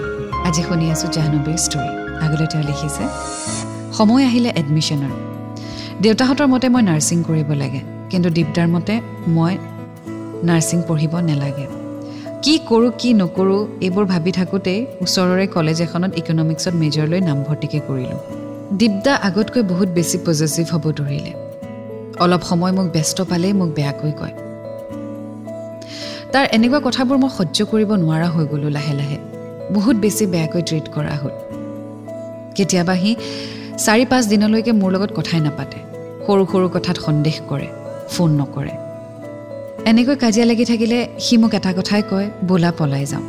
আজি 0.48 0.62
শুনি 0.68 0.87
আছোঁ 0.94 1.08
জাহ্নবীৰ 1.16 1.58
ষ্টৰী 1.66 1.90
আগলৈ 2.25 2.46
তেওঁ 2.52 2.64
লিখিছে 2.70 3.04
সময় 3.96 4.25
আহিলে 4.28 4.50
এডমিশ্যনৰ 4.60 5.12
দেউতাহঁতৰ 6.04 6.48
মতে 6.52 6.66
মই 6.75 6.82
নাৰ্ছিং 6.90 7.18
কৰিব 7.28 7.50
লাগে 7.62 7.80
কিন্তু 8.10 8.28
দীপদাৰ 8.37 8.68
মতে 8.75 8.94
মই 9.37 9.54
নাৰ্ছিং 10.48 10.78
পঢ়িব 10.88 11.14
নালাগে। 11.28 11.66
কি 12.44 12.54
কৰোঁ 12.70 12.90
কি 13.00 13.10
নকৰোঁ 13.20 13.60
এইবোৰ 13.87 14.04
ভাবি 14.12 14.30
থাকোঁতেই 14.38 14.80
ওচৰৰে 15.04 15.46
কলেজ 15.56 15.78
এখনত 15.87 16.12
ইকনমিক্সত 16.20 16.75
মেজৰ 16.82 17.06
লৈ 17.12 17.20
নামভৰ্তিকে 17.28 17.78
কৰিলোঁ। 17.88 18.20
দীপদা 18.80 19.12
আগতকৈ 19.28 19.62
বহুত 19.72 19.88
বেছি 19.96 20.16
পজিটিভ 20.26 20.66
হ'ব 20.72 20.84
ধৰিলে। 21.00 21.32
অলপ 22.25 22.42
সময় 22.50 22.72
মোক 22.72 22.87
ব্যস্ত 22.94 23.18
পালেই 23.30 23.52
মোক 23.60 23.70
বেয়াকৈ 23.78 24.12
কয়। 24.20 24.34
তাৰ 26.33 26.44
এনেকুৱা 26.57 26.81
কথাবোৰ 26.87 27.16
মই 27.22 27.31
সহ্য 27.38 27.59
কৰিব 27.72 27.90
নোৱাৰা 28.02 28.28
হৈ 28.35 28.44
গ'লোঁ 28.52 28.70
লাহে 28.76 28.94
লাহে। 29.00 29.18
বহুত 29.76 29.96
বেছি 30.04 30.24
বেয়াকৈ 30.35 30.62
ট্ৰিট 30.68 30.87
কৰা 30.94 31.14
হ'ল। 31.22 31.35
কেতিয়াবা 32.57 32.94
সি 33.02 33.11
চাৰি 33.85 34.04
পাঁচ 34.11 34.24
দিনলৈকে 34.33 34.72
মোৰ 34.81 34.90
লগত 34.94 35.11
কথাই 35.18 35.40
নাপাতে। 35.46 35.78
সৰু 36.24 36.42
সৰু 36.52 36.66
কথাত 36.74 36.96
সন্দেহ 37.07 37.37
কৰে 37.50 37.68
ফোন 38.12 38.31
নকৰে। 38.40 38.74
এনেকৈ 39.90 40.16
কাজিয়া 40.22 40.46
লাগি 40.50 40.64
থাকিলে 40.70 40.98
সি 41.24 41.35
মোক 41.42 41.52
এটা 41.59 41.70
কথাই 41.78 42.02
কয় 42.11 42.26
বোলা 42.48 42.70
পলাই 42.78 43.04
যাওঁ 43.12 43.24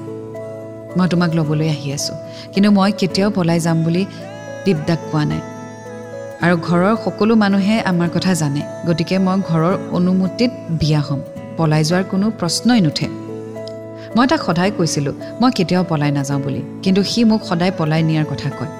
মই 0.98 1.08
তোমাক 1.12 1.32
ল'বলৈ 1.38 1.68
আহি 1.76 1.88
আছোঁ। 1.98 2.18
কিন্তু 2.54 2.70
মই 2.78 2.92
কেতিয়াও 3.00 3.30
পলাই 3.38 3.60
যাম 3.66 3.78
বুলি 3.86 4.04
দীপদাক 4.66 5.00
কোৱা 5.12 5.24
নাই। 5.32 5.42
আৰু 6.40 6.58
ঘৰৰ 6.58 6.96
সকলো 7.06 7.36
মানুহে 7.36 7.76
আমাৰ 7.82 8.10
কথা 8.16 8.34
জানে। 8.34 8.62
গতিকে 8.88 9.18
মই 9.18 9.40
ঘৰৰ 9.50 9.74
অনুমতিত 9.92 10.52
বিয়া 10.80 11.00
হ'ম। 11.00 11.20
পলাই 11.58 11.84
যোৱাৰ 11.84 12.04
কোনো 12.04 12.32
প্ৰশ্নই 12.40 12.82
নুঠে। 12.82 13.08
মই 14.16 14.28
তাক 14.28 14.42
সদায় 14.46 14.72
কৈছিলোঁ 14.72 15.14
মই 15.42 15.52
কেতিয়াও 15.56 15.84
পলাই 15.90 16.12
নাযাওঁ 16.12 16.40
বুলি। 16.42 16.62
কিন্তু 16.84 17.04
সি 17.04 17.24
মোক 17.24 17.42
সদায় 17.46 17.72
পলাই 17.78 18.02
নিয়াৰ 18.04 18.26
কথা 18.30 18.50
কয়। 18.50 18.72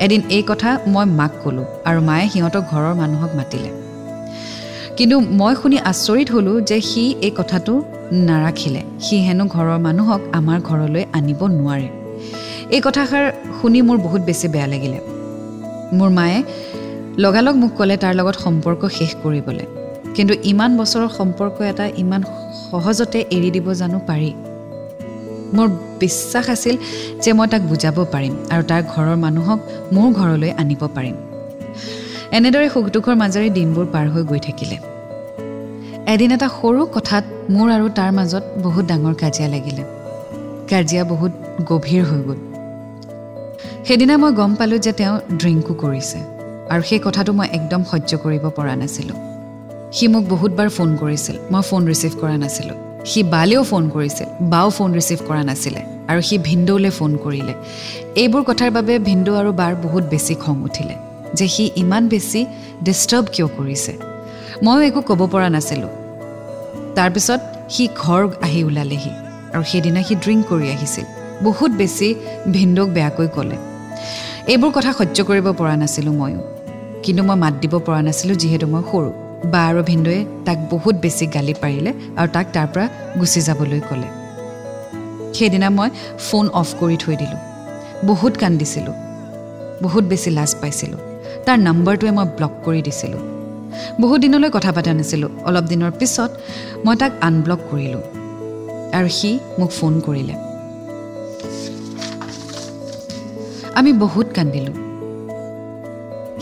এদিন 0.00 0.20
এই 0.28 0.42
কথা 0.46 0.78
মই 0.86 1.04
মাক 1.04 1.32
ক'লোঁ 1.44 1.64
আৰু 1.84 2.00
মায়ে 2.00 2.26
সিহঁতক 2.28 2.62
ঘৰৰ 2.70 2.94
মানুহক 2.94 3.32
মাতিলে। 3.34 3.70
কিন্তু 4.96 5.20
মই 5.20 5.52
শুনি 5.62 5.76
আচৰিত 5.90 6.28
হ'লোঁ 6.30 6.60
যে 6.60 6.80
সি 6.80 7.02
এই 7.22 7.32
কথাটো 7.36 7.72
নাৰাখিলে। 8.12 8.82
সি 9.00 9.16
হেনো 9.16 9.44
ঘৰৰ 9.46 9.78
মানুহক 9.78 10.20
আমাৰ 10.32 10.58
ঘৰলৈ 10.60 11.04
আনিব 11.12 11.40
নোৱাৰে। 11.58 11.88
এই 12.70 12.80
কথাষাৰ 12.80 13.24
শুনি 13.62 13.82
মোৰ 13.82 13.96
বহুত 13.96 14.20
বেছি 14.22 14.48
বেয়া 14.48 14.66
লাগিলে। 14.66 15.00
মোৰ 15.98 16.10
মায়ে 16.10 16.38
লগালগ 17.24 17.54
মোক 17.54 17.72
ক'লে 17.78 17.96
তাৰ 17.96 18.14
লগত 18.14 18.36
সম্পৰ্ক 18.44 18.82
শেষ 18.98 19.10
কৰিবলৈ। 19.22 19.66
কিন্তু 20.16 20.34
ইমান 20.50 20.70
বছৰৰ 20.80 21.08
সম্পৰ্ক 21.18 21.56
এটা 21.72 21.86
ইমান 22.02 22.22
সহজতে 22.70 23.18
এৰি 23.36 23.50
দিব 23.50 23.66
জানো 23.72 23.98
পাৰি। 24.08 24.30
মোৰ 25.56 25.68
বিশ্বাস 26.02 26.46
আছিল 26.48 26.76
যে 27.22 27.32
মই 27.32 27.46
তাক 27.52 27.62
বুজাব 27.62 27.96
পাৰিম 28.14 28.34
আৰু 28.52 28.62
তাৰ 28.70 28.82
ঘৰৰ 28.92 29.16
মানুহক 29.16 29.60
মোৰ 29.92 30.08
ঘৰলৈ 30.12 30.50
আনিব 30.62 30.82
পাৰিম। 30.96 31.16
এনেদৰে 32.32 32.68
সুখ 32.68 32.84
দুখৰ 32.94 33.14
মাজেৰে 33.14 33.48
দিনবোৰ 33.50 33.86
পাৰ 33.86 34.06
হৈ 34.08 34.22
গৈ 34.22 34.38
থাকিলে। 34.38 34.76
এদিন 36.12 36.30
এটা 36.32 36.48
সৰু 36.58 36.82
কথাত 36.96 37.24
মোৰ 37.50 37.68
আৰু 37.76 37.86
তাৰ 37.98 38.10
মাজত 38.12 38.44
বহুত 38.62 38.84
ডাঙৰ 38.86 39.14
কাজিয়া 39.14 39.48
লাগিলে। 39.48 39.82
কাজিয়া 40.70 41.04
বহুত 41.04 41.32
গভীৰ 41.70 42.02
হৈ 42.04 42.20
গ'ল। 42.28 42.40
সেইদিনা 43.86 44.14
মই 44.16 44.32
গম 44.32 44.52
পালোঁ 44.54 44.78
যে 44.78 44.92
তেওঁ 44.92 45.14
ড্ৰিংকো 45.36 45.74
কৰিছে। 45.74 46.39
আৰু 46.72 46.82
সেই 46.88 47.00
কথাটো 47.06 47.30
মই 47.38 47.48
একদম 47.58 47.80
সহ্য 47.90 48.10
কৰিব 48.24 48.44
পৰা 48.56 48.74
নাছিলোঁ। 48.82 49.18
সি 49.96 50.04
মোক 50.12 50.24
বহুতবাৰ 50.32 50.68
ফোন 50.76 50.90
কৰিছিল। 51.02 51.36
মই 51.52 51.62
ফোন 51.68 51.82
ৰিচিভ 51.90 52.12
কৰা 52.20 52.36
নাছিলোঁ। 52.42 52.76
সি 53.10 53.20
বালেও 53.34 53.62
ফোন 53.70 53.84
কৰিছিল। 53.94 54.28
বাও 54.52 54.68
ফোন 54.76 54.90
ৰিচিভ 54.98 55.18
কৰা 55.28 55.42
নাছিলে। 55.50 55.80
আৰু 56.10 56.20
সি 56.28 56.36
ভিন্দৌলৈ 56.48 56.90
ফোন 56.98 57.12
কৰিলে। 57.24 57.54
এইবোৰ 58.22 58.42
কথাৰ 58.48 58.70
বাবে 58.76 58.94
ভিন্দৌ 59.08 59.32
আৰু 59.40 59.50
বাৰ 59.60 59.72
বহুত 59.84 60.04
বেছি 60.12 60.34
খং 60.42 60.56
উঠিলে 60.68 60.94
যে 61.38 61.46
সি 61.54 61.64
ইমান 61.82 62.02
বেছি 62.12 62.40
ডিষ্টাৰ্ব 62.86 63.24
কিয় 63.34 63.48
কৰিছে। 63.56 63.92
ময়ো 64.64 64.80
একো 64.88 65.00
ক'ব 65.08 65.20
পৰা 65.32 65.48
নাছিলোঁ। 65.56 65.92
তাৰপিছত 66.96 67.40
সি 67.74 67.84
ঘৰ 68.02 68.22
আহি 68.46 68.60
ওলালেহি 68.68 69.12
আৰু 69.54 69.64
সেইদিনা 69.70 70.00
সি 70.06 70.14
ড্ৰিংক 70.24 70.42
কৰি 70.50 70.66
আহিছিল। 70.74 71.06
বহুত 71.46 71.70
বেছি 71.80 72.08
ভিন্দৌক 72.54 72.88
বেয়াকৈ 72.96 73.28
ক'লে। 73.36 73.56
এইবোৰ 74.52 74.70
কথা 74.76 74.90
সহ্য 74.98 75.18
কৰিব 75.28 75.46
পৰা 75.60 75.74
নাছিলোঁ 75.82 76.14
ময়ো। 76.20 76.40
কিন্তু 77.04 77.22
মই 77.24 77.36
মাত 77.36 77.54
দিব 77.62 77.74
পৰা 77.86 78.00
নাছিলোঁ 78.02 78.36
যিহেতু 78.36 78.66
মই 78.66 78.82
সৰু। 78.90 79.10
বা 79.52 79.60
আৰু 79.68 79.82
ভিন্দৌৱে 79.82 80.24
তাক 80.46 80.58
বহুত 80.70 80.94
বেছি 80.94 81.26
গালি 81.26 81.54
পাৰিলে 81.62 81.90
আৰু 82.16 82.28
তাক 82.32 82.46
তাৰ 82.52 82.66
পৰা 82.66 82.88
গুচি 83.20 83.40
যাবলৈ 83.40 83.80
ক'লে। 83.88 84.08
সেইদিনা 85.34 85.70
মই 85.70 85.88
ফোন 86.18 86.48
অফ 86.60 86.68
কৰি 86.80 86.96
থৈ 86.96 87.16
দিলোঁ। 87.16 87.40
বহুত 88.06 88.36
কান্দিছিলোঁ। 88.36 88.94
বহুত 89.82 90.04
বেছি 90.04 90.30
লাজ 90.30 90.54
পাইছিলোঁ। 90.60 90.98
তাৰ 91.46 91.58
নম্বৰটোৱে 91.58 92.10
মই 92.10 92.26
ব্লক 92.36 92.52
কৰি 92.64 92.82
দিছিলোঁ। 92.82 93.22
বহুত 94.00 94.20
দিনলৈ 94.20 94.50
কথা 94.52 94.72
পতা 94.72 94.92
নাছিলোঁ। 94.92 95.30
অলপ 95.44 95.64
দিনৰ 95.64 95.90
পিছত 95.90 96.30
মই 96.84 96.96
তাক 96.96 97.12
আনব্লক 97.20 97.60
কৰিলোঁ। 97.70 98.02
আৰু 98.96 99.08
সি 99.08 99.30
মোক 99.58 99.70
ফোন 99.70 100.00
কৰিলে। 100.00 100.34
আমি 103.74 103.92
বহুত 103.92 104.26
কান্দিলোঁ। 104.36 104.89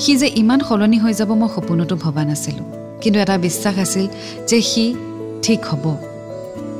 সি 0.03 0.13
যে 0.21 0.29
ইমান 0.41 0.61
সলনি 0.69 0.99
হৈ 1.03 1.13
যাব 1.19 1.31
মই 1.41 1.49
সপোনতো 1.55 1.95
ভবা 2.05 2.23
নাছিলোঁ। 2.29 2.67
কিন্তু 3.03 3.19
এটা 3.25 3.35
বিশ্বাস 3.47 3.75
আছিল 3.85 4.07
যে 4.49 4.59
সি 4.71 4.85
ঠিক 5.45 5.61
হ'ব 5.69 5.85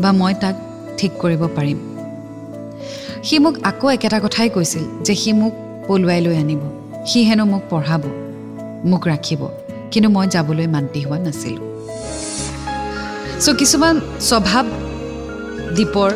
বা 0.03 0.11
মই 0.21 0.35
তাক 0.43 0.55
ঠিক 0.99 1.13
কৰিব 1.23 1.43
পাৰিম। 1.57 1.79
সি 3.27 3.37
মোক 3.45 3.55
আকৌ 3.71 3.87
একেটা 3.97 4.19
কথাই 4.25 4.49
কৈছিল 4.57 4.85
যে 5.07 5.15
সি 5.23 5.31
মোক 5.41 5.53
পলুৱাই 5.87 6.21
লৈ 6.27 6.37
আনিব। 6.43 6.63
সি 7.09 7.19
হেনো 7.29 7.45
মোক 7.53 7.63
পঢ়াব 7.71 8.03
মোক 8.91 9.03
ৰাখিব। 9.13 9.43
কিন্তু 9.93 10.09
মই 10.17 10.27
যাবলৈ 10.35 10.67
মান্তি 10.75 11.01
হোৱা 11.07 11.19
নাছিলোঁ। 11.27 11.65
চ' 13.45 13.57
কিছুমান 13.61 13.95
স্বভাৱ 14.29 14.67
দীপৰ 15.77 16.11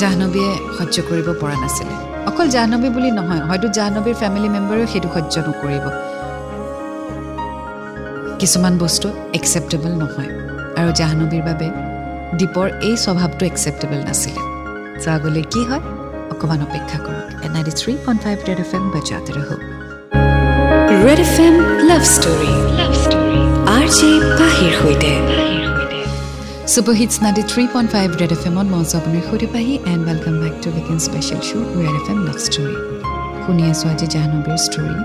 জাহ্নৱীয়ে 0.00 0.52
সহ্য 0.78 0.96
কৰিব 1.08 1.28
পৰা 1.40 1.56
নাছিলে। 1.62 1.94
অকল 2.30 2.46
জাহ্নৱী 2.54 2.88
বুলি 2.94 3.10
নহয় 3.18 3.42
হয়তো 3.48 3.66
জাহ্নৱীৰ 3.78 4.14
ফেমিলি 4.20 4.48
মেম্বাৰেও 4.54 4.86
সেইটো 4.92 5.08
সহ্য 5.14 5.34
নকৰিব। 5.48 5.86
কিছুমান 8.44 8.74
বস্তু 8.84 9.08
একচেপ্টেবল 9.38 9.92
নহয়। 10.02 10.30
আৰু 10.80 10.90
জাহ্নৱীৰ 11.00 11.42
বাবে 11.48 11.68
দীপৰ 12.38 12.66
এই 12.88 12.96
স্বভাৱটো 13.04 13.42
একচেপ্টেবল 13.50 14.00
নাছিলে। 14.08 14.42
আগলৈ 15.16 15.44
কি 15.52 15.62
হয়? 15.68 15.84
অকণমান 16.32 16.60
অপেক্ষা 16.66 16.98
কৰক। 17.06 17.26
Ninety 17.68 17.72
three 17.80 17.92
point 18.04 18.20
five 18.24 18.36
red 18.48 18.60
F 18.64 18.70
M 18.78 18.84
বাজাতে 18.94 19.30
ৰহক। 19.36 19.60
Red 21.04 21.20
F 21.26 21.34
M 21.46 21.54
love 21.90 22.02
story 22.14 22.52
love 22.80 22.92
story 23.04 23.40
R 23.76 23.86
J 23.96 24.10
পাহিৰ 24.40 24.72
সৈতে। 24.80 25.12
Super 26.72 26.94
hits 27.00 27.16
ninety 27.24 27.42
three 27.52 27.62
point 27.74 27.88
five 27.94 28.08
red 28.20 28.32
F 28.36 28.42
এমত 28.50 28.66
মই 28.72 28.80
আছোঁ 28.84 28.96
আপোনাৰ 29.00 29.22
সৈতে 29.28 29.46
Pahi 29.54 29.74
and 29.92 30.02
welcome 30.08 30.34
back 30.42 30.54
to 30.62 30.68
weekend 30.76 30.98
special 31.06 31.40
show' 31.48 31.66
red 31.82 31.94
F 32.00 32.06
M 32.12 32.18
love 32.28 32.38
story 32.46 32.76
শুনি 33.42 33.62
আছোঁ 33.72 33.86
আজি 33.92 34.06
জাহ্নৱীৰ 34.14 34.58
ষ্টৰী 34.66 34.96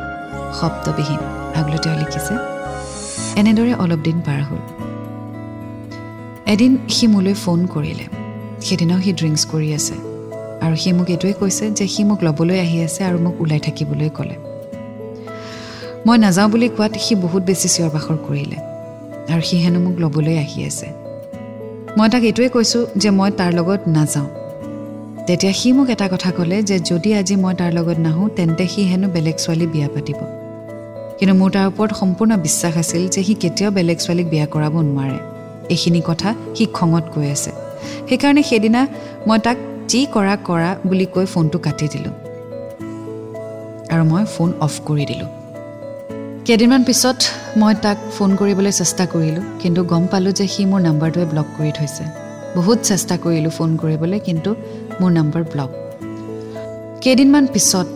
শব্দবিহীন 0.59 1.21
আগলৈ 1.59 1.79
তেওঁ 1.83 1.97
লিখিছে 2.01 2.35
এনেদৰে 3.35 3.73
অলপ 3.73 3.99
দিন 4.03 4.21
পাৰ 4.25 4.41
হ'ল। 4.41 4.57
এদিন 6.45 6.77
সি 6.89 7.07
মোলৈ 7.07 7.33
ফোন 7.33 7.65
কৰিলে। 7.65 8.05
সেইদিনাও 8.61 9.01
সি 9.01 9.13
ড্ৰিংকছ 9.13 9.45
কৰি 9.45 9.73
আছে। 9.73 9.93
আৰু 10.61 10.75
সি 10.75 10.93
মোক 10.93 11.09
এইটোৱে 11.09 11.33
কৈছে 11.33 11.71
যে 11.71 11.87
সি 11.87 12.03
মোক 12.03 12.23
ল'বলৈ 12.23 12.59
আহি 12.59 12.83
আছে 12.83 13.03
আৰু 13.03 13.19
মোক 13.19 13.41
ওলাই 13.41 13.59
থাকিবলৈ 13.59 14.09
ক'লে। 14.09 14.35
মই 16.05 16.17
নাযাওঁ 16.17 16.49
বুলি 16.49 16.69
কোৱাত 16.69 16.97
সি 16.99 17.15
বহুত 17.15 17.43
বেছি 17.43 17.69
চিঞৰ 17.69 17.89
বাখৰ 17.89 18.17
কৰিলে। 18.27 18.55
আৰু 19.33 19.41
সি 19.41 19.57
হেনো 19.57 19.79
মোক 19.79 19.99
ল'বলৈ 19.99 20.37
আহি 20.37 20.65
আছে। 20.65 20.87
মই 21.97 22.09
তাক 22.09 22.23
এইটোৱে 22.23 22.49
কৈছোঁ 22.49 22.85
যে 22.97 23.09
মই 23.09 23.31
তাৰ 23.31 23.53
লগত 23.53 23.79
নাযাওঁ। 23.87 24.27
তেতিয়া 25.27 25.53
সি 25.53 25.71
মোক 25.71 25.89
এটা 25.89 26.07
কথা 26.07 26.31
ক'লে 26.31 26.63
যে 26.63 26.79
যদি 26.79 27.13
আজি 27.13 27.35
মই 27.35 27.53
তাৰ 27.55 27.73
লগত 27.73 27.99
নাহোঁ 27.99 28.29
তেন্তে 28.29 28.67
সি 28.67 28.81
হেনো 28.83 29.07
বেলেগ 29.09 29.35
ছোৱালী 29.37 29.67
বিয়া 29.67 29.87
পাতিব। 29.87 30.38
কিন্তু 31.19 31.33
মোৰ 31.35 31.49
তাৰ 31.51 31.65
ওপৰত 31.67 31.91
সম্পূৰ্ণ 32.01 32.31
বিশ্বাস 32.37 32.73
আছিল 32.77 33.03
যে 33.07 33.21
সি 33.23 33.33
কেতিয়াও 33.33 33.71
বেলেগ 33.71 33.97
ছোৱালীক 34.05 34.27
বিয়া 34.33 34.45
কৰাব 34.45 34.73
নোৱাৰে। 34.89 35.17
এইখিনি 35.73 36.01
কথা 36.05 36.29
সি 36.55 36.65
খঙত 36.77 37.05
কৈ 37.13 37.27
আছে। 37.35 37.51
সেইকাৰণে 38.09 38.43
সেইদিনা 38.43 38.81
মই 39.27 39.39
তাক 39.45 39.57
যি 39.87 40.01
কৰা 40.13 40.35
কৰা 40.47 40.69
বুলি 40.85 41.05
কৈ 41.05 41.25
ফোনটো 41.25 41.57
কাটি 41.59 41.87
দিলোঁ। 41.93 42.13
আৰু 43.93 44.03
মই 44.03 44.23
ফোন 44.35 44.49
অফ 44.61 44.73
কৰি 44.85 45.05
দিলোঁ। 45.05 45.29
কেইদিনমান 46.45 46.83
পিছত 46.83 47.17
মই 47.57 47.73
তাক 47.83 47.97
ফোন 48.17 48.29
কৰিবলৈ 48.35 48.71
চেষ্টা 48.71 49.03
কৰিলোঁ 49.05 49.43
কিন্তু 49.61 49.83
গম 49.83 50.03
পালোঁ 50.11 50.31
যে 50.31 50.47
সি 50.47 50.61
মোৰ 50.65 50.81
নাম্বাৰটোৱে 50.87 51.25
ব্লক 51.25 51.47
কৰি 51.57 51.71
থৈছে। 51.71 52.03
বহুত 52.55 52.79
চেষ্টা 52.81 53.15
কৰিলোঁ 53.17 53.51
ফোন 53.51 53.69
কৰিবলৈ 53.77 54.19
কিন্তু 54.19 54.55
মোৰ 55.01 55.11
নাম্বাৰ 55.11 55.43
ব্লক। 55.43 55.69
কেইদিনমান 57.01 57.45
পিছত 57.53 57.87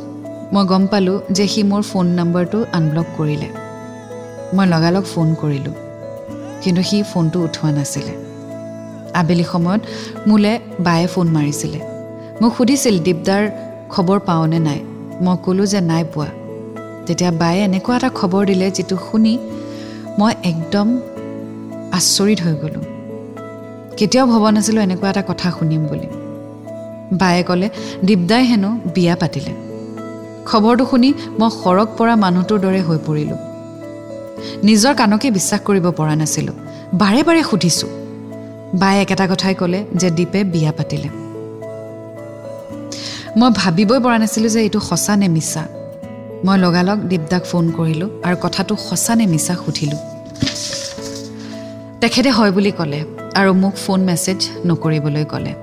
মই 0.53 0.65
গম 0.65 0.83
পালোঁ 0.87 1.17
যে 1.31 1.45
সি 1.47 1.61
মোৰ 1.63 1.81
ফোন 1.81 2.05
নাম্বাৰটো 2.19 2.65
আনব্লক 2.77 3.07
কৰিলে। 3.17 3.49
মই 4.55 4.65
লগালগ 4.73 5.03
ফোন 5.13 5.27
কৰিলোঁ 5.41 5.75
কিন্তু 6.61 6.81
সি 6.83 6.97
ফোনটো 7.11 7.37
উঠোৱা 7.43 7.69
নাছিলে। 7.71 8.13
আবেলি 9.13 9.43
সময়ত 9.43 9.81
মোলৈ 10.27 10.55
বায়ে 10.79 11.07
ফোন 11.07 11.27
মাৰিছিলে। 11.27 11.79
মোক 12.41 12.51
সুধিছিল 12.57 12.95
দীপদাৰ 13.05 13.43
খবৰ 13.89 14.19
পাওঁনে 14.19 14.59
নাই? 14.59 14.79
মই 15.23 15.35
ক'লোঁ 15.45 15.65
যে 15.65 15.81
নাই 15.81 16.03
পোৱা। 16.13 16.29
তেতিয়া 17.05 17.31
বায়ে 17.31 17.61
এনেকুৱা 17.63 17.95
এটা 17.95 18.09
খবৰ 18.19 18.45
দিলে 18.45 18.71
যিটো 18.71 18.95
শুনি 19.11 19.33
মই 20.19 20.33
একদম 20.51 20.87
আচৰিত 21.97 22.39
হৈ 22.41 22.53
গ'লোঁ। 22.61 22.85
কেতিয়াও 23.97 24.25
ভবা 24.27 24.49
নাছিলোঁ 24.51 24.81
এনেকুৱা 24.83 25.09
এটা 25.09 25.23
কথা 25.29 25.47
শুনিম 25.59 25.81
বুলি। 25.85 26.07
বায়ে 27.21 27.43
ক'লে 27.43 27.67
দীপদাই 28.05 28.43
হেনো 28.45 28.69
বিয়া 28.95 29.15
পাতিলে। 29.15 29.62
খবৰটো 30.49 30.85
শুনি 30.85 31.09
মই 31.39 31.49
সৰগ 31.63 31.87
পৰা 31.97 32.15
মানুহটোৰ 32.15 32.59
দৰে 32.59 32.81
হৈ 32.87 32.97
পৰিলোঁ। 33.07 33.39
নিজৰ 34.63 34.93
কাণকে 34.95 35.31
বিশ্বাস 35.31 35.59
কৰিব 35.59 35.85
পৰা 35.91 36.15
নাছিলোঁ। 36.15 36.55
বাৰে 36.93 37.21
বাৰে 37.23 37.43
সুধিছোঁ। 37.43 37.89
বায়ে 38.79 39.01
একেটা 39.01 39.27
কথাই 39.27 39.55
ক'লে 39.55 39.85
যে 39.95 40.09
দীপে 40.11 40.43
বিয়া 40.43 40.71
পাতিলে। 40.71 41.09
মই 43.37 43.49
ভাবিবই 43.55 43.99
পৰা 43.99 44.17
নাছিলোঁ 44.17 44.49
যে 44.49 44.59
এইটো 44.61 44.79
সঁচা 44.79 45.15
নে 45.15 45.27
মিছা। 45.27 45.63
মই 46.45 46.57
লগালগ 46.57 46.97
দীপদাক 47.07 47.43
ফোন 47.45 47.65
কৰিলোঁ 47.71 48.09
আৰু 48.23 48.35
কথাটো 48.41 48.75
সঁচা 48.89 49.15
নে 49.15 49.25
মিছা 49.25 49.53
সুধিলোঁ। 49.65 50.01
তেখেতে 52.01 52.29
হয় 52.29 52.51
বুলি 52.51 52.71
ক'লে 52.71 52.99
আৰু 53.35 53.51
মোক 53.53 53.75
ফোন 53.75 53.99
মেছেজ 54.03 54.39
নকৰিবলৈ 54.65 55.25
ক'লে। 55.25 55.53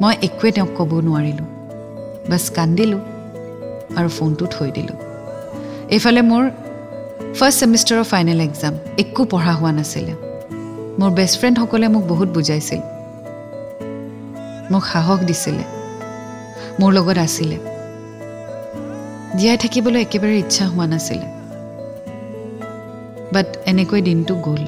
মই 0.00 0.14
একোৱে 0.22 0.50
তেওঁক 0.52 0.70
ক'ব 0.78 0.90
নোৱাৰিলোঁ। 1.00 1.48
বাছ 2.30 2.50
কান্দিলোঁ। 2.50 3.13
আৰু 3.98 4.08
ফোনটো 4.08 4.44
থৈ 4.46 4.70
দিলোঁ। 4.70 4.96
এইফালে 5.94 6.20
মোৰ 6.30 6.44
ফাৰ্ষ্ট 7.38 7.60
ছেমিষ্টাৰৰ 7.60 8.04
ফাইনেল 8.04 8.40
এক্সাম 8.40 8.74
একো 8.98 9.24
পঢ়া 9.24 9.52
হোৱা 9.52 9.72
নাছিলে। 9.72 10.14
মোৰ 11.00 11.10
বেষ্ট 11.10 11.34
ফ্ৰেণ্ডসকলে 11.40 11.88
মোক 11.88 12.02
বহুত 12.12 12.28
বুজাইছিল। 12.28 12.80
মোক 14.72 14.84
সাহস 14.92 15.20
দিছিলে। 15.28 15.64
মোৰ 16.80 16.90
লগত 16.92 17.18
আছিলে। 17.18 17.56
জীয়াই 19.38 19.56
থাকিবলৈ 19.58 20.00
একেবাৰে 20.00 20.38
ইচ্ছা 20.38 20.64
হোৱা 20.66 20.86
নাছিলে। 20.86 21.26
বাট 23.34 23.48
এনেকৈ 23.66 24.00
দিনটো 24.00 24.34
গ'ল। 24.34 24.62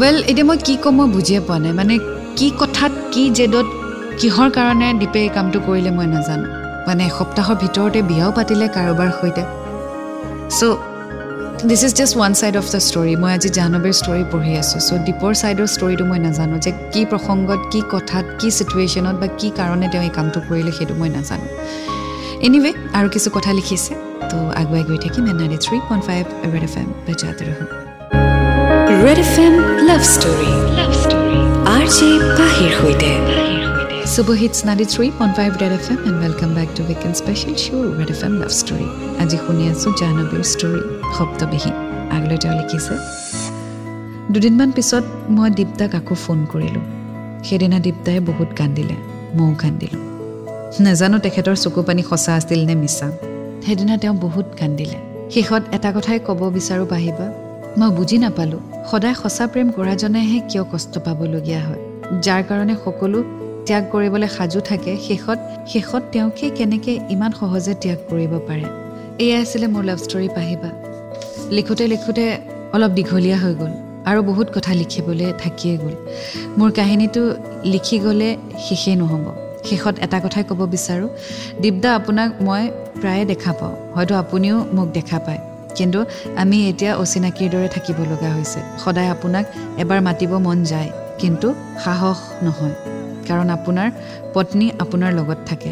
ৱেল 0.00 0.16
এতিয়া 0.30 0.46
মই 0.46 0.58
কি 0.66 0.74
ক'ম 0.76 0.94
মই 0.98 1.08
বুজিয়ে 1.14 1.40
পোৱা 1.40 1.58
নাই। 1.58 1.72
মানে 1.72 1.94
কি 2.36 2.48
কথাত 2.60 2.92
কি 3.12 3.30
জেদত 3.30 3.66
কিহৰ 4.20 4.48
কাৰণে 4.56 4.86
দীপে 5.00 5.20
এই 5.22 5.28
কামটো 5.28 5.58
কৰিলে 5.66 5.90
মই 5.90 6.06
নাজানো। 6.06 6.59
মানে 6.88 7.02
এসপ্তাহৰ 7.10 7.56
ভিতৰতে 7.62 8.00
বিয়াও 8.10 8.30
পাতিলে 8.38 8.66
কাৰোবাৰ 8.76 9.10
সৈতে। 9.18 9.42
So' 10.58 10.62
this 11.68 11.82
is 11.86 11.92
just 11.98 12.14
one 12.18 12.32
side 12.40 12.54
of 12.60 12.66
the 12.74 12.80
story 12.88 13.12
মই 13.22 13.30
আজি 13.36 13.48
জাহ্নৱীৰ 13.58 13.94
ষ্টৰী 14.00 14.22
পঢ়ি 14.32 14.52
আছোঁ। 14.62 14.80
চ' 14.88 15.00
দীপৰ 15.06 15.32
ছাইডৰ 15.40 15.68
ষ্টৰীটো 15.74 16.04
মই 16.10 16.18
নাজানো। 16.26 16.56
যে 16.64 16.70
কি 16.92 17.02
প্ৰসংগত 17.10 17.60
কি 17.72 17.80
কথাত 17.94 18.26
কি 18.40 18.48
চিটুৱেশ্যনত 18.58 19.16
বা 19.22 19.28
কি 19.40 19.48
কাৰণে 19.58 19.86
তেওঁ 19.92 20.04
এই 20.08 20.12
কামটো 20.16 20.38
কৰিলে 20.48 20.72
সেইটো 20.78 20.94
মই 21.00 21.08
নাজানো। 21.16 21.46
এনিৱে 22.46 22.70
আৰু 22.98 23.08
কিছু 23.14 23.28
কথা 23.36 23.50
লিখিছে। 23.58 23.92
তো 24.30 24.38
আগুৱাই 24.60 24.82
গৈ 24.88 24.98
থাকিম 25.04 25.24
ninety 25.44 25.48
three 25.64 25.76
point 25.88 26.02
five 26.08 26.24
red 26.52 26.64
F 26.68 26.74
M. 26.80 26.88
বেজাতে 27.06 27.42
ৰহোঁ। 27.48 27.68
Red 29.04 29.18
F 29.24 29.34
M 29.44 29.54
love 29.88 30.02
story. 30.14 30.50
Love 30.78 30.92
story. 31.02 31.38
R 31.74 31.84
J 31.96 32.08
পাহিৰ 32.38 32.70
সৈতে। 32.78 33.10
Super 34.10 34.34
Hits 34.34 34.64
93.5 34.64 35.60
Red 35.60 35.72
FM 35.72 35.98
and 36.04 36.18
welcome 36.18 36.52
back 36.52 36.74
to 36.74 36.82
Weekend 36.82 37.16
Special 37.16 37.54
Show 37.54 37.82
Red 37.90 38.08
FM 38.10 38.34
Love 38.40 38.52
Story. 38.52 38.86
আজি 39.22 39.36
শুনি 39.44 39.64
story 40.52 40.80
শব্দবিহীন 41.16 41.74
আগলৈ 42.16 42.38
তেওঁ 42.42 42.54
লিখিছে 42.60 42.94
দুদিনমান 44.32 44.70
পিছত 44.76 45.04
মই 45.36 45.48
দীপ্তাক 45.58 45.92
আকৌ 46.00 46.14
ফোন 46.24 46.38
কৰিলোঁ 46.52 46.84
সেইদিনা 47.46 47.78
দীপ্তাই 47.86 48.18
বহুত 48.30 48.50
কান্দিলে 48.60 48.96
ময়ো 49.36 49.54
কান্দিলোঁ 49.62 50.02
নাজানো 50.84 51.16
তেখেতৰ 51.26 51.56
চকু 51.64 51.80
পানী 51.88 52.02
সঁচা 52.10 52.32
আছিল 52.38 52.60
নে 52.68 52.74
মিছা 52.82 53.06
সেইদিনা 53.64 53.94
তেওঁ 54.02 54.14
বহুত 54.24 54.48
কান্দিলে 54.60 54.98
শেষত 55.34 55.62
এটা 55.76 55.90
কথাই 55.96 56.18
ক'ব 56.28 56.40
বিচাৰোঁ 56.56 56.86
পাহিবা 56.92 57.26
মই 57.78 57.90
বুজি 57.96 58.16
নাপালোঁ 58.24 58.62
সদায় 58.90 59.16
সঁচা 59.22 59.44
প্ৰেম 59.52 59.68
কৰাজনেহে 59.76 60.38
কিয় 60.50 60.64
কষ্ট 60.72 60.94
পাবলগীয়া 61.06 61.60
হয় 61.66 61.82
যাৰ 62.24 62.42
কাৰণে 62.48 62.76
সকলো 62.86 63.20
ত্যাগ 63.66 63.82
কৰিবলৈ 63.92 64.28
সাজু 64.36 64.60
থাকে 64.70 64.92
শেষত 65.06 65.38
শেষত 65.72 66.02
তেওঁকে 66.12 66.46
কেনেকৈ 66.58 66.94
ইমান 67.14 67.30
সহজে 67.40 67.74
ত্যাগ 67.82 67.98
কৰিব 68.10 68.32
পাৰে? 68.48 68.66
এয়াই 69.24 69.40
আছিলে 69.44 69.66
মোৰ 69.74 69.82
লাভ 69.88 69.98
ষ্টৰী 70.04 70.28
পাহিবা। 70.36 70.70
লিখোঁতে 71.56 71.84
লিখোঁতে 71.92 72.24
অলপ 72.74 72.90
দীঘলীয়া 72.98 73.38
হৈ 73.42 73.54
গ'ল 73.60 73.72
আৰু 74.10 74.20
বহুত 74.30 74.48
কথা 74.56 74.72
লিখিবলৈ 74.80 75.28
থাকিয়ে 75.42 75.74
গ'ল। 75.82 75.94
মোৰ 76.58 76.70
কাহিনীটো 76.78 77.22
লিখি 77.72 77.96
গ'লে 78.04 78.30
শেষেই 78.66 78.96
নহ'ব। 79.02 79.26
শেষত 79.68 79.94
এটা 80.04 80.18
কথাই 80.24 80.44
ক'ব 80.50 80.60
বিচাৰোঁ 80.74 81.08
দীপদা 81.62 81.90
আপোনাক 81.98 82.30
মই 82.46 82.62
প্ৰায়ে 83.00 83.24
দেখা 83.32 83.52
পাওঁ 83.60 83.74
হয়তো 83.94 84.14
আপুনিও 84.22 84.56
মোক 84.76 84.88
দেখা 84.98 85.18
পায়। 85.26 85.40
কিন্তু 85.78 86.00
আমি 86.42 86.56
এতিয়া 86.70 86.92
অচিনাকিৰ 87.02 87.48
দৰে 87.54 87.68
থাকিব 87.74 87.98
লগা 88.12 88.30
হৈছে। 88.36 88.60
সদায় 88.84 89.10
আপোনাক 89.14 89.44
এবাৰ 89.82 90.00
মাতিব 90.06 90.32
মন 90.46 90.58
যায় 90.72 90.90
কিন্তু 91.20 91.48
সাহস 91.84 92.18
নহয়। 92.46 92.89
কাৰণ 93.28 93.48
আপোনাৰ 93.56 93.88
পত্নী 94.34 94.66
আপোনাৰ 94.82 95.10
লগত 95.18 95.40
থাকে। 95.50 95.70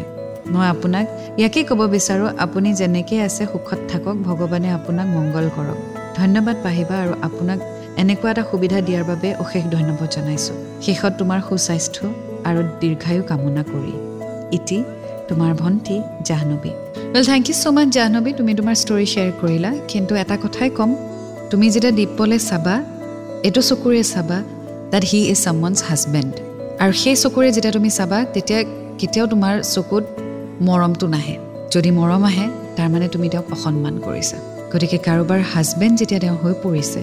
মই 0.53 0.65
আপোনাক 0.73 1.05
ইয়াকেই 1.39 1.63
ক'ব 1.69 1.81
বিচাৰোঁ 1.95 2.29
আপুনি 2.45 2.69
যেনেকৈ 2.79 3.17
আছে 3.27 3.43
সুখত 3.51 3.79
থাকক 3.91 4.15
ভগৱানে 4.27 4.69
আপোনাক 4.77 5.07
মংগল 5.15 5.45
কৰক। 5.55 5.79
ধন্যবাদ 6.19 6.55
পাহিবা 6.65 6.95
আৰু 7.03 7.13
আপোনাক 7.27 7.59
এনেকুৱা 8.01 8.29
এটা 8.33 8.43
সুবিধা 8.51 8.79
দিয়াৰ 8.87 9.03
বাবে 9.09 9.29
অশেষ 9.43 9.63
ধন্যবাদ 9.75 10.09
জনাইছোঁ। 10.15 10.55
শেষত 10.85 11.11
তোমাৰ 11.19 11.39
সুস্বাস্থ্য 11.47 12.01
আৰু 12.49 12.59
দীৰ্ঘায়ু 12.81 13.21
কামনা 13.29 13.63
কৰি। 13.71 13.93
ইটি 14.57 14.77
তোমাৰ 15.29 15.51
ভণ্টি 15.61 15.97
Jahnavi 16.27 16.71
well 17.13 17.23
thank 17.29 17.43
you 17.49 17.55
so' 17.61 17.65
much 17.75 17.87
Jahnavi 17.97 18.31
তুমি 18.39 18.51
তোমাৰ 18.59 18.75
ষ্টৰি 18.83 19.05
শ্বেয়াৰ 19.13 19.31
কৰিলা। 19.41 19.71
কিন্তু 19.91 20.13
এটা 20.23 20.35
কথাই 20.43 20.69
ক'ম 20.77 20.89
তুমি 21.51 21.65
যেতিয়া 21.73 21.93
দীপলৈ 21.99 22.39
চাবা 22.49 22.75
এইটো 23.47 23.61
চকুৰে 23.69 24.03
চাবা 24.13 24.37
that 24.91 25.03
he 25.09 25.19
is 25.31 25.37
someone's 25.45 25.79
husband 25.89 26.33
আৰু 26.83 26.93
সেই 26.93 27.15
চকুৰে 27.23 27.49
যেতিয়া 27.55 27.73
তুমি 27.77 27.89
চাবা 27.89 28.19
তেতিয়া 28.33 28.59
কেতিয়াও 28.99 29.27
তোমাৰ 29.33 29.53
চকুত 29.73 30.03
মৰমটো 30.67 31.07
নাহে। 31.13 31.35
যদি 31.73 31.89
মৰম 31.91 32.23
আহে 32.29 32.45
তাৰমানে 32.77 33.07
তুমি 33.13 33.27
তেওঁক 33.29 33.47
অসন্মান 33.55 33.95
কৰিছা। 34.05 34.37
গতিকে 34.71 34.97
কাৰোবাৰ 35.07 35.39
হাজবেণ্ড 35.53 35.95
যেতিয়া 35.99 36.19
তেওঁ 36.19 36.35
হৈ 36.41 36.53
পৰিছে 36.63 37.01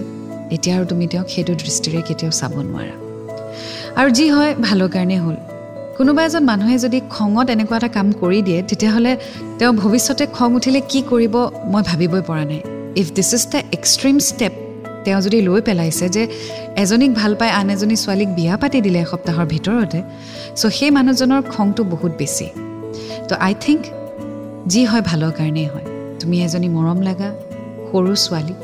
এতিয়া 0.55 0.73
আৰু 0.77 0.85
তুমি 0.91 1.05
তেওঁক 1.11 1.27
সেইটো 1.33 1.53
দৃষ্টিৰে 1.63 1.99
কেতিয়াও 2.07 2.33
চাব 2.39 2.53
নোৱাৰা। 2.69 2.95
আৰু 3.99 4.09
যি 4.17 4.25
হয় 4.29 4.51
ভালৰ 4.67 4.89
কাৰণেই 4.95 5.19
হ'ল। 5.25 5.37
কোনোবা 5.97 6.21
এজন 6.25 6.43
মানুহে 6.51 6.77
যদি 6.85 6.99
খঙত 7.15 7.47
এনেকুৱা 7.55 7.77
এটা 7.77 7.89
কাম 7.97 8.07
কৰি 8.21 8.39
দিয়ে 8.47 8.59
তেতিয়াহ'লে 8.69 9.11
তেওঁ 9.59 9.73
ভৱিষ্যতে 9.81 10.25
খং 10.37 10.49
উঠিলে 10.59 10.79
কি 10.91 10.99
কৰিব 11.11 11.35
মই 11.71 11.81
ভাবিবই 11.89 12.21
পৰা 12.29 12.45
নাই। 12.51 12.61
If 13.01 13.07
this 13.17 13.29
is 13.37 13.43
the 13.53 13.59
extreme 13.77 14.15
step 14.29 14.53
তেওঁ 15.07 15.19
যদি 15.25 15.39
লৈ 15.47 15.59
পেলাইছে 15.67 16.05
যে 16.15 16.23
এজনীক 16.83 17.11
ভাল 17.19 17.31
পাই 17.39 17.49
আন 17.59 17.67
এজনী 17.75 17.95
ছোৱালীক 18.03 18.29
বিয়া 18.37 18.55
পাতি 18.61 18.79
দিলে 18.85 18.99
এসপ্তাহৰ 19.05 19.45
ভিতৰতে 19.53 19.99
চ' 20.59 20.71
সেই 20.77 20.91
মানুহজনৰ 20.97 21.41
খংটো 21.53 21.81
বহুত 21.93 22.11
বেছি। 22.19 22.47
তো 23.29 23.33
আই 23.47 23.53
থিংক 23.63 23.81
যি 24.71 24.81
হয় 24.89 25.03
ভালৰ 25.09 25.31
কাৰণেই 25.39 25.67
হয়। 25.73 25.87
তুমি 26.19 26.35
এজনী 26.45 26.69
মৰম 26.77 26.99
লগা 27.07 27.29
সৰু 27.89 28.11
ছোৱালী 28.25 28.55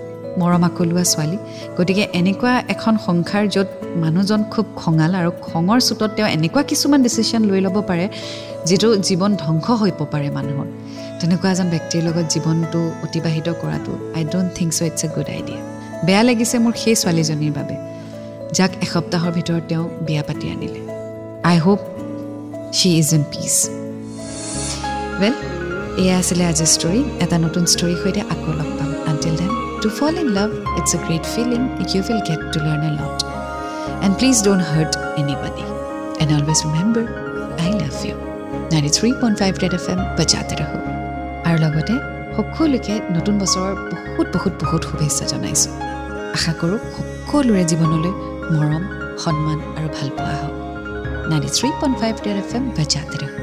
মৰম 0.42 0.64
আকলোৱা 0.70 1.04
ছোৱালী 1.14 1.38
গতিকে 1.78 2.04
এনেকুৱা 2.20 2.54
এখন 2.74 2.94
সংসাৰ 3.08 3.44
য'ত 3.56 3.70
মানুহজন 4.04 4.42
খুব 4.54 4.66
খঙাল 4.82 5.12
আৰু 5.20 5.32
খঙৰ 5.48 5.80
চোতত 5.88 6.12
তেওঁ 6.18 6.30
এনেকুৱা 6.38 6.62
কিছুমান 6.72 7.00
ডিচিশ্যন 7.06 7.42
লৈ 7.50 7.60
ল'ব 7.66 7.78
পাৰে 7.90 8.06
যিটো 8.68 8.88
জীৱন 9.08 9.32
ধ্বংস 9.44 9.68
হৈ 9.82 9.92
পাৰে 10.14 10.30
মানুহৰ। 10.38 10.68
তেনেকুৱা 11.20 11.50
এজন 11.54 11.68
ব্যক্তিৰ 11.74 12.02
লগত 12.08 12.26
জীৱনটো 12.34 12.80
অতিবাহিত 13.06 13.48
কৰাটো 13.62 13.92
I 14.18 14.24
don't 14.32 14.50
think 14.58 14.70
so' 14.78 14.82
it's 14.90 15.02
a 15.06 15.08
good 15.16 15.30
idea 15.38 15.73
বেয়া 16.08 16.24
লাগিছে 16.30 16.56
মোৰ 16.64 16.74
সেই 16.84 16.96
ছোৱালীজনীৰ 17.02 17.54
বাবে 17.58 17.76
যাক 18.58 18.72
এসপ্তাহৰ 18.86 19.32
ভিতৰত 19.38 19.64
তেওঁ 19.70 19.86
বিয়া 20.08 20.24
পাতি 20.28 20.46
আনিলে। 20.54 20.82
I 21.50 21.58
hope 21.66 21.80
she 22.78 22.90
is 23.02 23.10
in 23.18 23.24
peace 23.32 23.56
well 25.22 25.36
এয়া 26.04 26.16
আছিলে 26.22 26.44
আজিৰ 26.52 26.70
ষ্টৰী 26.76 27.02
এটা 27.24 27.38
নতুন 27.46 27.64
ষ্টৰীৰ 27.74 27.98
সৈতে 28.04 28.22
আকৌ 28.34 28.52
লগ 28.60 28.70
পাম। 28.78 28.92
Until 29.12 29.36
then 29.42 29.52
to 29.84 29.88
fall 29.98 30.14
in 30.24 30.30
love 30.38 30.50
it's 30.80 30.92
a 30.98 31.00
great 31.06 31.24
feeling 31.34 31.62
you 31.94 32.02
will 32.10 32.22
get 32.30 32.42
to 32.54 32.58
learn 32.66 32.84
a 32.90 32.92
lot 33.00 33.18
and 34.06 34.14
please 34.20 34.38
don't 34.46 34.64
hurt 34.72 34.94
anybody 35.22 35.66
and 36.22 36.30
always 36.38 36.60
remember 36.68 37.06
I 37.64 37.72
love 37.82 37.94
you 38.08 38.16
ninety 38.74 38.92
three 38.98 39.10
point 39.22 39.36
five 39.42 39.54
red 39.64 39.74
F 39.80 39.86
M 39.94 40.00
বজাতে 40.18 40.54
ৰাখোঁ 40.62 40.82
আৰু 41.48 41.58
লগতে 41.66 41.96
সকলোকে 42.36 42.96
নতুন 43.16 43.36
বছৰৰ 43.40 43.74
বহুত 43.94 44.28
বহুত 44.36 44.54
বহুত 44.64 44.82
শুভেচ্ছা 44.90 45.26
জনাইছোঁ। 45.32 45.74
আশা 46.38 46.54
কৰোঁ 46.60 46.80
সকলোৰে 46.96 47.64
জীৱনলৈ 47.72 48.14
মৰম 48.54 48.84
সন্মান 49.24 49.60
আৰু 49.78 49.88
ভালপোৱা 49.98 50.34
হওক। 50.42 50.56
Ninety 51.30 51.50
three 51.58 51.70
point 51.80 51.96
five 52.02 52.14
red 52.26 52.38
F 52.44 52.52
M 52.58 52.64
বজাতে 52.78 53.43